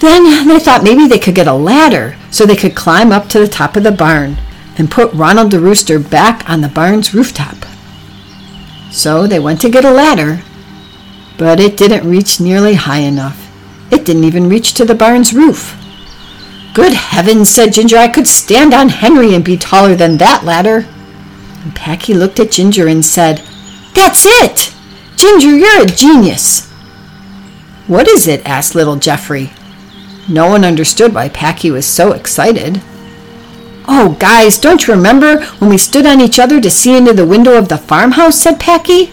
Then 0.00 0.48
they 0.48 0.58
thought 0.58 0.82
maybe 0.82 1.06
they 1.06 1.18
could 1.18 1.34
get 1.34 1.48
a 1.48 1.52
ladder 1.52 2.16
so 2.30 2.46
they 2.46 2.56
could 2.56 2.74
climb 2.74 3.12
up 3.12 3.28
to 3.28 3.38
the 3.38 3.48
top 3.48 3.76
of 3.76 3.82
the 3.82 3.92
barn 3.92 4.38
and 4.78 4.90
put 4.90 5.12
Ronald 5.12 5.50
the 5.50 5.60
Rooster 5.60 5.98
back 5.98 6.48
on 6.48 6.60
the 6.60 6.68
barn's 6.68 7.12
rooftop. 7.12 7.56
So 8.90 9.26
they 9.26 9.38
went 9.38 9.60
to 9.60 9.70
get 9.70 9.84
a 9.84 9.90
ladder, 9.90 10.40
but 11.38 11.60
it 11.60 11.76
didn't 11.76 12.08
reach 12.08 12.40
nearly 12.40 12.74
high 12.74 12.98
enough. 12.98 13.48
It 13.90 14.04
didn't 14.04 14.24
even 14.24 14.48
reach 14.48 14.74
to 14.74 14.84
the 14.84 14.94
barn's 14.94 15.32
roof. 15.32 15.74
Good 16.74 16.92
heavens, 16.92 17.48
said 17.48 17.72
Ginger, 17.72 17.96
I 17.96 18.08
could 18.08 18.26
stand 18.26 18.74
on 18.74 18.88
Henry 18.90 19.34
and 19.34 19.44
be 19.44 19.56
taller 19.56 19.94
than 19.94 20.18
that 20.18 20.44
ladder. 20.44 20.86
And 21.62 21.74
Packy 21.74 22.12
looked 22.12 22.38
at 22.38 22.50
Ginger 22.50 22.86
and 22.86 23.04
said, 23.04 23.42
That's 23.94 24.24
it! 24.26 24.74
Ginger, 25.16 25.56
you're 25.56 25.82
a 25.82 25.86
genius. 25.86 26.68
What 27.86 28.06
is 28.06 28.28
it? 28.28 28.46
asked 28.46 28.74
little 28.74 28.96
Geoffrey. 28.96 29.50
No 30.28 30.48
one 30.48 30.64
understood 30.64 31.14
why 31.14 31.30
Packy 31.30 31.70
was 31.70 31.86
so 31.86 32.12
excited. 32.12 32.82
Oh, 33.88 34.16
guys, 34.20 34.58
don't 34.58 34.86
you 34.86 34.92
remember 34.92 35.42
when 35.56 35.70
we 35.70 35.78
stood 35.78 36.04
on 36.04 36.20
each 36.20 36.38
other 36.38 36.60
to 36.60 36.70
see 36.70 36.96
into 36.96 37.14
the 37.14 37.26
window 37.26 37.56
of 37.56 37.68
the 37.68 37.78
farmhouse? 37.78 38.42
said 38.42 38.60
Packy. 38.60 39.12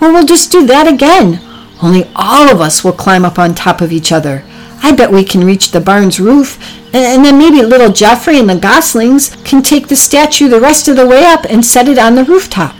Well, 0.00 0.12
we'll 0.12 0.26
just 0.26 0.50
do 0.50 0.66
that 0.66 0.88
again. 0.88 1.40
Only 1.82 2.08
all 2.14 2.48
of 2.48 2.60
us 2.60 2.84
will 2.84 2.92
climb 2.92 3.24
up 3.24 3.38
on 3.38 3.54
top 3.54 3.80
of 3.80 3.92
each 3.92 4.12
other. 4.12 4.44
I 4.82 4.92
bet 4.92 5.10
we 5.10 5.24
can 5.24 5.44
reach 5.44 5.70
the 5.70 5.80
barn's 5.80 6.20
roof, 6.20 6.58
and 6.94 7.24
then 7.24 7.38
maybe 7.38 7.62
little 7.62 7.92
Geoffrey 7.92 8.38
and 8.38 8.48
the 8.48 8.56
goslings 8.56 9.36
can 9.44 9.62
take 9.62 9.88
the 9.88 9.96
statue 9.96 10.48
the 10.48 10.60
rest 10.60 10.88
of 10.88 10.96
the 10.96 11.06
way 11.06 11.24
up 11.24 11.44
and 11.44 11.64
set 11.64 11.88
it 11.88 11.98
on 11.98 12.14
the 12.14 12.24
rooftop. 12.24 12.74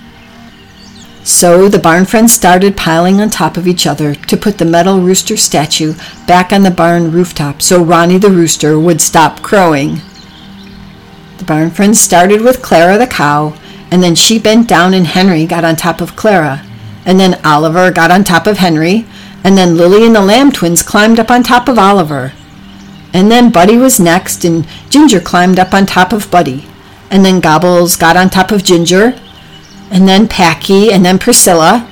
So 1.25 1.69
the 1.69 1.79
barn 1.79 2.05
friends 2.05 2.33
started 2.33 2.77
piling 2.77 3.21
on 3.21 3.31
top 3.31 3.57
of 3.57 3.69
each 3.69 3.87
other 3.87 4.15
to 4.15 4.37
put 4.37 4.59
the 4.59 4.65
metal 4.65 5.01
rooster 5.01 5.37
statue 5.37 5.95
back 6.27 6.53
on 6.53 6.65
the 6.65 6.71
barn 6.71 7.13
rooftop 7.13 7.63
so 7.63 7.83
Ronnie 7.83 8.19
the 8.19 8.31
rooster 8.31 8.79
would 8.79 9.01
stop 9.01 9.41
crowing. 9.41 10.01
The 11.39 11.45
barn 11.45 11.71
friends 11.71 12.01
started 12.01 12.41
with 12.41 12.63
Clara 12.63 12.99
the 12.99 13.07
cow, 13.07 13.57
and 13.93 14.03
then 14.03 14.17
she 14.17 14.39
bent 14.39 14.69
down 14.69 14.95
and 14.95 15.07
Henry 15.07 15.47
got 15.47 15.65
on 15.65 15.77
top 15.77 16.01
of 16.01 16.17
Clara, 16.17 16.65
and 17.05 17.19
then 17.19 17.41
Oliver 17.45 17.91
got 17.91 18.11
on 18.11 18.25
top 18.25 18.47
of 18.47 18.59
Henry, 18.59 19.07
and 19.45 19.57
then 19.57 19.77
Lily 19.77 20.07
and 20.07 20.15
the 20.15 20.21
lamb 20.21 20.53
twins 20.53 20.83
climbed 20.83 21.19
up 21.19 21.31
on 21.31 21.43
top 21.43 21.69
of 21.69 21.79
Oliver. 21.79 22.33
And 23.13 23.31
then 23.31 23.51
Buddy 23.51 23.77
was 23.77 24.01
next, 24.01 24.45
and 24.45 24.67
Ginger 24.89 25.21
climbed 25.21 25.59
up 25.59 25.75
on 25.75 25.85
top 25.85 26.13
of 26.13 26.31
Buddy. 26.31 26.67
And 27.11 27.25
then 27.25 27.41
Gobbles 27.41 27.97
got 27.97 28.17
on 28.17 28.31
top 28.31 28.53
of 28.53 28.65
Ginger, 28.65 29.19
and 29.91 30.09
then 30.09 30.29
Packy, 30.29 30.93
and 30.93 31.05
then 31.05 31.19
Priscilla. 31.19 31.89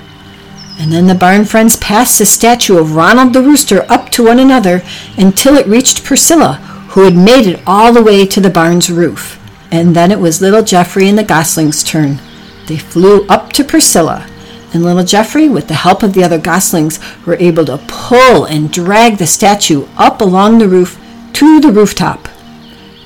And 0.79 0.90
then 0.90 1.07
the 1.07 1.14
barn 1.14 1.44
friends 1.44 1.77
passed 1.77 2.18
the 2.18 2.25
statue 2.25 2.79
of 2.79 2.96
Ronald 2.96 3.35
the 3.35 3.42
Rooster 3.42 3.85
up 3.92 4.09
to 4.11 4.25
one 4.25 4.38
another 4.38 4.83
until 5.18 5.57
it 5.57 5.66
reached 5.66 6.05
Priscilla, 6.05 6.55
who 6.90 7.05
had 7.05 7.14
made 7.14 7.46
it 7.46 7.62
all 7.66 7.92
the 7.92 8.03
way 8.03 8.25
to 8.25 8.40
the 8.40 8.49
barn's 8.49 8.90
roof. 8.90 9.38
And 9.70 9.94
then 9.94 10.11
it 10.11 10.20
was 10.20 10.40
little 10.40 10.62
Geoffrey 10.62 11.09
and 11.09 11.18
the 11.18 11.25
goslings' 11.25 11.85
turn. 11.85 12.18
They 12.66 12.79
flew 12.79 13.27
up 13.27 13.53
to 13.53 13.64
Priscilla, 13.64 14.27
and 14.72 14.83
little 14.83 15.04
Geoffrey, 15.04 15.48
with 15.48 15.68
the 15.68 15.74
help 15.74 16.02
of 16.02 16.12
the 16.12 16.24
other 16.24 16.38
goslings, 16.38 16.98
were 17.26 17.37
able 17.37 17.64
to 17.66 17.78
pull 17.88 18.44
and 18.44 18.72
drag 18.72 19.18
the 19.18 19.26
statue 19.26 19.87
up 19.96 20.20
along 20.20 20.59
the 20.59 20.68
roof 20.68 20.98
to 21.35 21.61
the 21.61 21.72
rooftop 21.72 22.28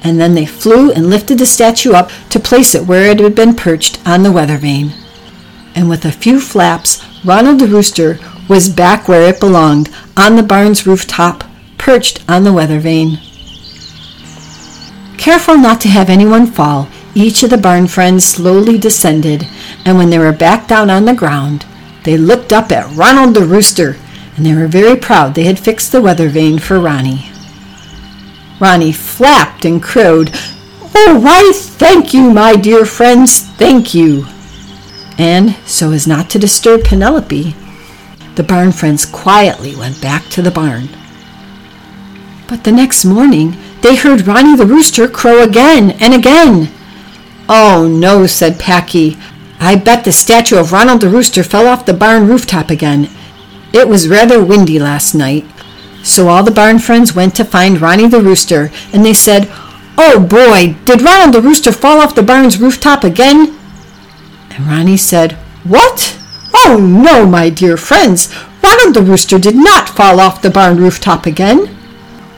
and 0.04 0.20
then 0.20 0.34
they 0.34 0.44
flew 0.44 0.92
and 0.92 1.08
lifted 1.08 1.38
the 1.38 1.46
statue 1.46 1.92
up 1.92 2.10
to 2.28 2.38
place 2.38 2.74
it 2.74 2.86
where 2.86 3.10
it 3.10 3.18
had 3.18 3.34
been 3.34 3.56
perched 3.56 4.06
on 4.06 4.22
the 4.22 4.30
weather 4.30 4.58
vane. 4.58 4.92
And 5.74 5.88
with 5.88 6.04
a 6.04 6.12
few 6.12 6.38
flaps, 6.38 7.02
Ronald 7.24 7.58
the 7.58 7.66
rooster 7.66 8.18
was 8.46 8.68
back 8.68 9.08
where 9.08 9.28
it 9.28 9.40
belonged, 9.40 9.88
on 10.16 10.36
the 10.36 10.42
barn's 10.42 10.86
rooftop, 10.86 11.42
perched 11.78 12.22
on 12.28 12.44
the 12.44 12.52
weather 12.52 12.78
vane. 12.78 13.18
Careful 15.16 15.56
not 15.56 15.80
to 15.80 15.88
have 15.88 16.10
anyone 16.10 16.46
fall, 16.46 16.86
each 17.14 17.42
of 17.42 17.50
the 17.50 17.58
barn 17.58 17.86
friends 17.86 18.24
slowly 18.24 18.78
descended, 18.78 19.46
and 19.84 19.96
when 19.96 20.10
they 20.10 20.18
were 20.18 20.32
back 20.32 20.66
down 20.66 20.90
on 20.90 21.04
the 21.04 21.14
ground, 21.14 21.64
they 22.04 22.16
looked 22.16 22.52
up 22.52 22.72
at 22.72 22.90
Ronald 22.94 23.34
the 23.34 23.44
rooster, 23.44 23.96
and 24.36 24.44
they 24.44 24.54
were 24.54 24.66
very 24.66 24.96
proud 24.96 25.34
they 25.34 25.44
had 25.44 25.58
fixed 25.58 25.92
the 25.92 26.02
weather 26.02 26.28
vane 26.28 26.58
for 26.58 26.80
Ronnie. 26.80 27.30
Ronnie 28.60 28.92
flapped 28.92 29.64
and 29.64 29.82
crowed, 29.82 30.30
Oh, 30.96 31.20
why, 31.20 31.52
thank 31.54 32.14
you, 32.14 32.30
my 32.30 32.56
dear 32.56 32.84
friends, 32.84 33.40
thank 33.40 33.94
you. 33.94 34.26
And, 35.18 35.56
so 35.66 35.92
as 35.92 36.06
not 36.06 36.30
to 36.30 36.38
disturb 36.38 36.84
Penelope, 36.84 37.54
the 38.34 38.42
barn 38.42 38.72
friends 38.72 39.06
quietly 39.06 39.76
went 39.76 40.00
back 40.00 40.24
to 40.30 40.42
the 40.42 40.50
barn. 40.50 40.88
But 42.48 42.64
the 42.64 42.72
next 42.72 43.04
morning, 43.04 43.56
they 43.80 43.96
heard 43.96 44.26
Ronnie 44.26 44.56
the 44.56 44.66
rooster 44.66 45.08
crow 45.08 45.42
again 45.42 45.92
and 45.92 46.14
again. 46.14 46.70
Oh, 47.48 47.86
no, 47.88 48.26
said 48.26 48.58
Packy. 48.58 49.18
I 49.60 49.76
bet 49.76 50.04
the 50.04 50.12
statue 50.12 50.56
of 50.56 50.72
Ronald 50.72 51.00
the 51.00 51.08
rooster 51.08 51.42
fell 51.42 51.66
off 51.66 51.86
the 51.86 51.94
barn 51.94 52.26
rooftop 52.26 52.70
again. 52.70 53.08
It 53.72 53.88
was 53.88 54.08
rather 54.08 54.44
windy 54.44 54.78
last 54.78 55.14
night. 55.14 55.44
So 56.02 56.28
all 56.28 56.42
the 56.42 56.50
barn 56.50 56.78
friends 56.78 57.14
went 57.14 57.34
to 57.36 57.44
find 57.44 57.80
Ronnie 57.80 58.08
the 58.08 58.20
rooster, 58.20 58.70
and 58.92 59.04
they 59.04 59.14
said, 59.14 59.48
Oh 59.96 60.20
boy, 60.20 60.76
did 60.84 61.02
Ronald 61.02 61.34
the 61.34 61.42
rooster 61.42 61.72
fall 61.72 61.98
off 61.98 62.14
the 62.14 62.22
barn's 62.22 62.60
rooftop 62.60 63.04
again? 63.04 63.58
And 64.50 64.66
Ronnie 64.66 64.96
said, 64.96 65.32
What? 65.64 66.18
Oh 66.54 66.78
no, 66.78 67.26
my 67.26 67.50
dear 67.50 67.76
friends, 67.76 68.34
Ronald 68.62 68.94
the 68.94 69.02
rooster 69.02 69.38
did 69.38 69.56
not 69.56 69.88
fall 69.88 70.20
off 70.20 70.42
the 70.42 70.50
barn 70.50 70.76
rooftop 70.76 71.26
again. 71.26 71.66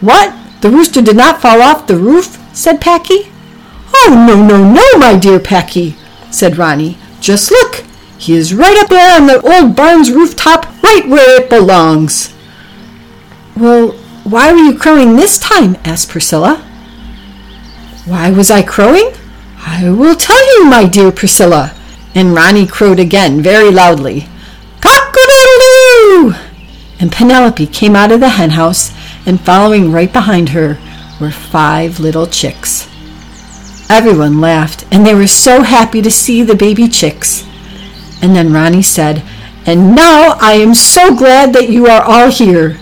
What? 0.01 0.35
The 0.61 0.71
rooster 0.71 1.03
did 1.03 1.17
not 1.17 1.41
fall 1.41 1.61
off 1.61 1.87
the 1.87 1.97
roof? 1.97 2.39
said 2.53 2.81
Packy. 2.81 3.33
Oh 3.99 4.25
no, 4.29 4.47
no, 4.47 4.73
no, 4.73 4.99
my 4.99 5.19
dear 5.19 5.41
Packy, 5.41 5.97
said 6.31 6.59
Ronnie. 6.59 6.99
Just 7.21 7.51
look. 7.51 7.85
He 8.19 8.35
is 8.35 8.55
right 8.55 8.77
up 8.79 8.89
there 8.89 9.21
on 9.21 9.27
the 9.27 9.41
old 9.41 9.75
barn's 9.77 10.11
rooftop 10.11 10.67
right 10.83 11.07
where 11.09 11.41
it 11.41 11.51
belongs. 11.51 12.33
Well, 13.57 13.93
why 14.25 14.53
were 14.53 14.59
you 14.59 14.79
crowing 14.79 15.17
this 15.17 15.39
time? 15.39 15.77
asked 15.85 16.11
Priscilla. 16.11 16.63
Why 18.05 18.31
was 18.31 18.51
I 18.51 18.63
crowing? 18.63 19.13
I 19.59 19.89
will 19.91 20.15
tell 20.15 20.57
you, 20.57 20.67
my 20.67 20.87
dear 20.87 21.11
Priscilla. 21.11 21.75
And 22.15 22.35
Ronnie 22.35 22.67
crowed 22.67 23.01
again 23.01 23.43
very 23.43 23.71
loudly. 23.71 24.29
Cock-a-doodle-doo! 24.81 26.35
And 27.01 27.13
Penelope 27.13 27.67
came 27.67 27.97
out 27.97 28.13
of 28.13 28.21
the 28.21 28.31
henhouse, 28.31 28.93
and 29.27 29.41
following 29.41 29.93
right 29.93 30.13
behind 30.13 30.51
her 30.51 30.79
were 31.21 31.31
five 31.31 31.99
little 31.99 32.27
chicks. 32.27 32.89
Everyone 33.89 34.41
laughed, 34.41 34.85
and 34.91 35.07
they 35.07 35.15
were 35.15 35.27
so 35.27 35.63
happy 35.63 36.03
to 36.03 36.11
see 36.11 36.43
the 36.43 36.55
baby 36.55 36.89
chicks. 36.89 37.47
And 38.21 38.35
then 38.35 38.53
Ronnie 38.53 38.83
said, 38.83 39.23
And 39.65 39.95
now 39.95 40.37
I 40.41 40.55
am 40.55 40.75
so 40.75 41.15
glad 41.15 41.53
that 41.53 41.69
you 41.69 41.87
are 41.87 42.03
all 42.03 42.31
here. 42.31 42.79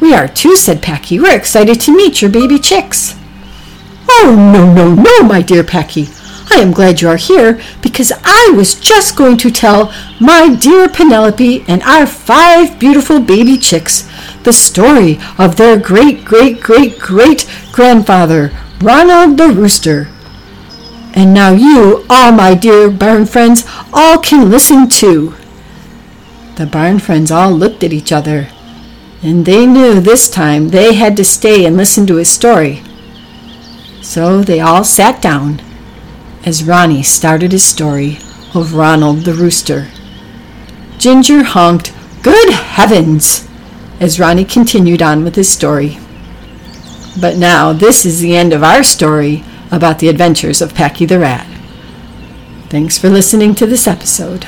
We 0.00 0.14
are 0.14 0.26
too, 0.26 0.56
said 0.56 0.82
Packy. 0.82 1.20
We're 1.20 1.36
excited 1.36 1.80
to 1.82 1.96
meet 1.96 2.20
your 2.20 2.30
baby 2.30 2.58
chicks. 2.58 3.14
Oh, 4.08 4.34
no, 4.36 4.72
no, 4.72 4.94
no, 4.94 5.22
my 5.22 5.42
dear 5.42 5.62
Packy. 5.62 6.08
I 6.50 6.56
am 6.56 6.72
glad 6.72 7.00
you 7.00 7.08
are 7.08 7.16
here 7.16 7.60
because 7.80 8.12
I 8.24 8.52
was 8.54 8.74
just 8.74 9.16
going 9.16 9.36
to 9.38 9.50
tell 9.50 9.92
my 10.20 10.54
dear 10.54 10.88
Penelope 10.88 11.64
and 11.68 11.82
our 11.84 12.06
five 12.06 12.78
beautiful 12.78 13.20
baby 13.20 13.56
chicks 13.56 14.08
the 14.42 14.52
story 14.52 15.18
of 15.38 15.56
their 15.56 15.78
great, 15.78 16.24
great, 16.24 16.60
great, 16.60 16.98
great 16.98 17.48
grandfather, 17.70 18.52
Ronald 18.80 19.38
the 19.38 19.48
Rooster. 19.48 20.11
And 21.14 21.34
now 21.34 21.52
you, 21.52 22.06
all 22.08 22.32
my 22.32 22.54
dear 22.54 22.90
barn 22.90 23.26
friends, 23.26 23.64
all 23.92 24.18
can 24.18 24.50
listen 24.50 24.88
too. 24.88 25.34
The 26.56 26.66
barn 26.66 26.98
friends 26.98 27.30
all 27.30 27.52
looked 27.52 27.84
at 27.84 27.92
each 27.92 28.12
other, 28.12 28.48
and 29.22 29.44
they 29.44 29.66
knew 29.66 30.00
this 30.00 30.30
time 30.30 30.68
they 30.68 30.94
had 30.94 31.16
to 31.18 31.24
stay 31.24 31.64
and 31.64 31.76
listen 31.76 32.06
to 32.06 32.16
his 32.16 32.30
story. 32.30 32.82
So 34.00 34.42
they 34.42 34.60
all 34.60 34.84
sat 34.84 35.20
down 35.22 35.60
as 36.44 36.64
Ronnie 36.64 37.02
started 37.02 37.52
his 37.52 37.64
story 37.64 38.18
of 38.54 38.74
Ronald 38.74 39.24
the 39.24 39.34
Rooster. 39.34 39.88
Ginger 40.98 41.42
honked, 41.42 41.92
Good 42.22 42.52
heavens! 42.52 43.48
as 44.00 44.18
Ronnie 44.18 44.44
continued 44.44 45.00
on 45.00 45.22
with 45.22 45.36
his 45.36 45.48
story. 45.48 45.98
But 47.20 47.36
now 47.36 47.72
this 47.72 48.04
is 48.04 48.20
the 48.20 48.36
end 48.36 48.52
of 48.52 48.64
our 48.64 48.82
story 48.82 49.44
about 49.72 49.98
the 49.98 50.08
adventures 50.08 50.60
of 50.60 50.74
Packy 50.74 51.06
the 51.06 51.18
Rat. 51.18 51.46
Thanks 52.68 52.98
for 52.98 53.08
listening 53.08 53.54
to 53.56 53.66
this 53.66 53.88
episode. 53.88 54.46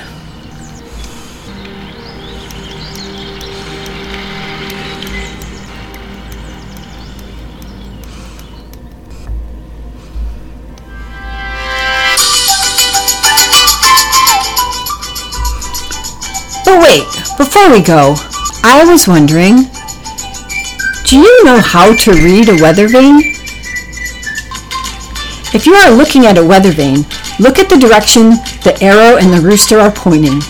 But 16.65 16.81
wait, 16.83 17.05
before 17.39 17.71
we 17.71 17.83
go, 17.83 18.15
I 18.63 18.85
was 18.87 19.09
wondering 19.09 19.71
do 21.05 21.19
you 21.19 21.45
know 21.45 21.61
how 21.61 21.95
to 21.95 22.13
read 22.13 22.49
a 22.49 22.61
weather 22.63 22.89
vane? 22.89 23.44
If 25.55 25.67
you 25.67 25.75
are 25.75 25.95
looking 25.95 26.27
at 26.27 26.37
a 26.37 26.45
weather 26.45 26.73
vane, 26.73 27.07
look 27.39 27.61
at 27.61 27.71
the 27.71 27.79
direction 27.79 28.31
the 28.67 28.77
arrow 28.83 29.19
and 29.19 29.33
the 29.33 29.41
rooster 29.41 29.79
are 29.79 29.93
pointing. 29.93 30.43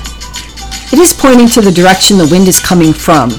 It 0.92 0.98
is 0.98 1.12
pointing 1.12 1.48
to 1.48 1.60
the 1.60 1.70
direction 1.70 2.16
the 2.16 2.28
wind 2.30 2.48
is 2.48 2.58
coming 2.58 2.94
from. 2.94 3.30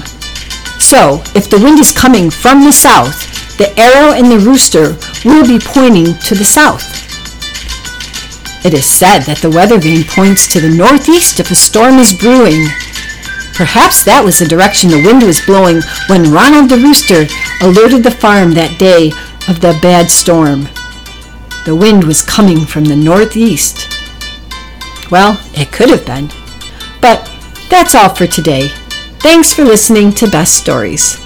So, 0.78 1.24
if 1.34 1.50
the 1.50 1.58
wind 1.58 1.80
is 1.80 1.90
coming 1.90 2.30
from 2.30 2.62
the 2.62 2.70
south, 2.70 3.18
the 3.58 3.76
arrow 3.80 4.14
and 4.14 4.30
the 4.30 4.38
rooster 4.38 4.94
will 5.24 5.42
be 5.44 5.58
pointing 5.58 6.14
to 6.30 6.36
the 6.36 6.44
south. 6.44 6.86
It 8.64 8.72
is 8.72 8.86
said 8.86 9.26
that 9.26 9.38
the 9.42 9.50
weather 9.50 9.80
vane 9.80 10.04
points 10.04 10.46
to 10.52 10.60
the 10.60 10.70
northeast 10.70 11.40
if 11.40 11.50
a 11.50 11.56
storm 11.56 11.98
is 11.98 12.16
brewing. 12.16 12.66
Perhaps 13.54 14.04
that 14.04 14.22
was 14.22 14.38
the 14.38 14.46
direction 14.46 14.90
the 14.90 15.02
wind 15.02 15.24
was 15.24 15.44
blowing 15.44 15.80
when 16.06 16.30
Ronald 16.30 16.70
the 16.70 16.78
Rooster 16.78 17.26
alerted 17.60 18.04
the 18.04 18.10
farm 18.10 18.52
that 18.52 18.78
day 18.78 19.10
of 19.48 19.60
the 19.60 19.76
bad 19.82 20.10
storm. 20.10 20.68
The 21.66 21.74
wind 21.74 22.04
was 22.04 22.22
coming 22.22 22.64
from 22.64 22.84
the 22.84 22.94
northeast. 22.94 23.90
Well, 25.10 25.36
it 25.52 25.72
could 25.72 25.90
have 25.90 26.06
been. 26.06 26.28
But 27.00 27.28
that's 27.68 27.96
all 27.96 28.14
for 28.14 28.28
today. 28.28 28.68
Thanks 29.18 29.52
for 29.52 29.64
listening 29.64 30.12
to 30.12 30.30
Best 30.30 30.54
Stories. 30.54 31.25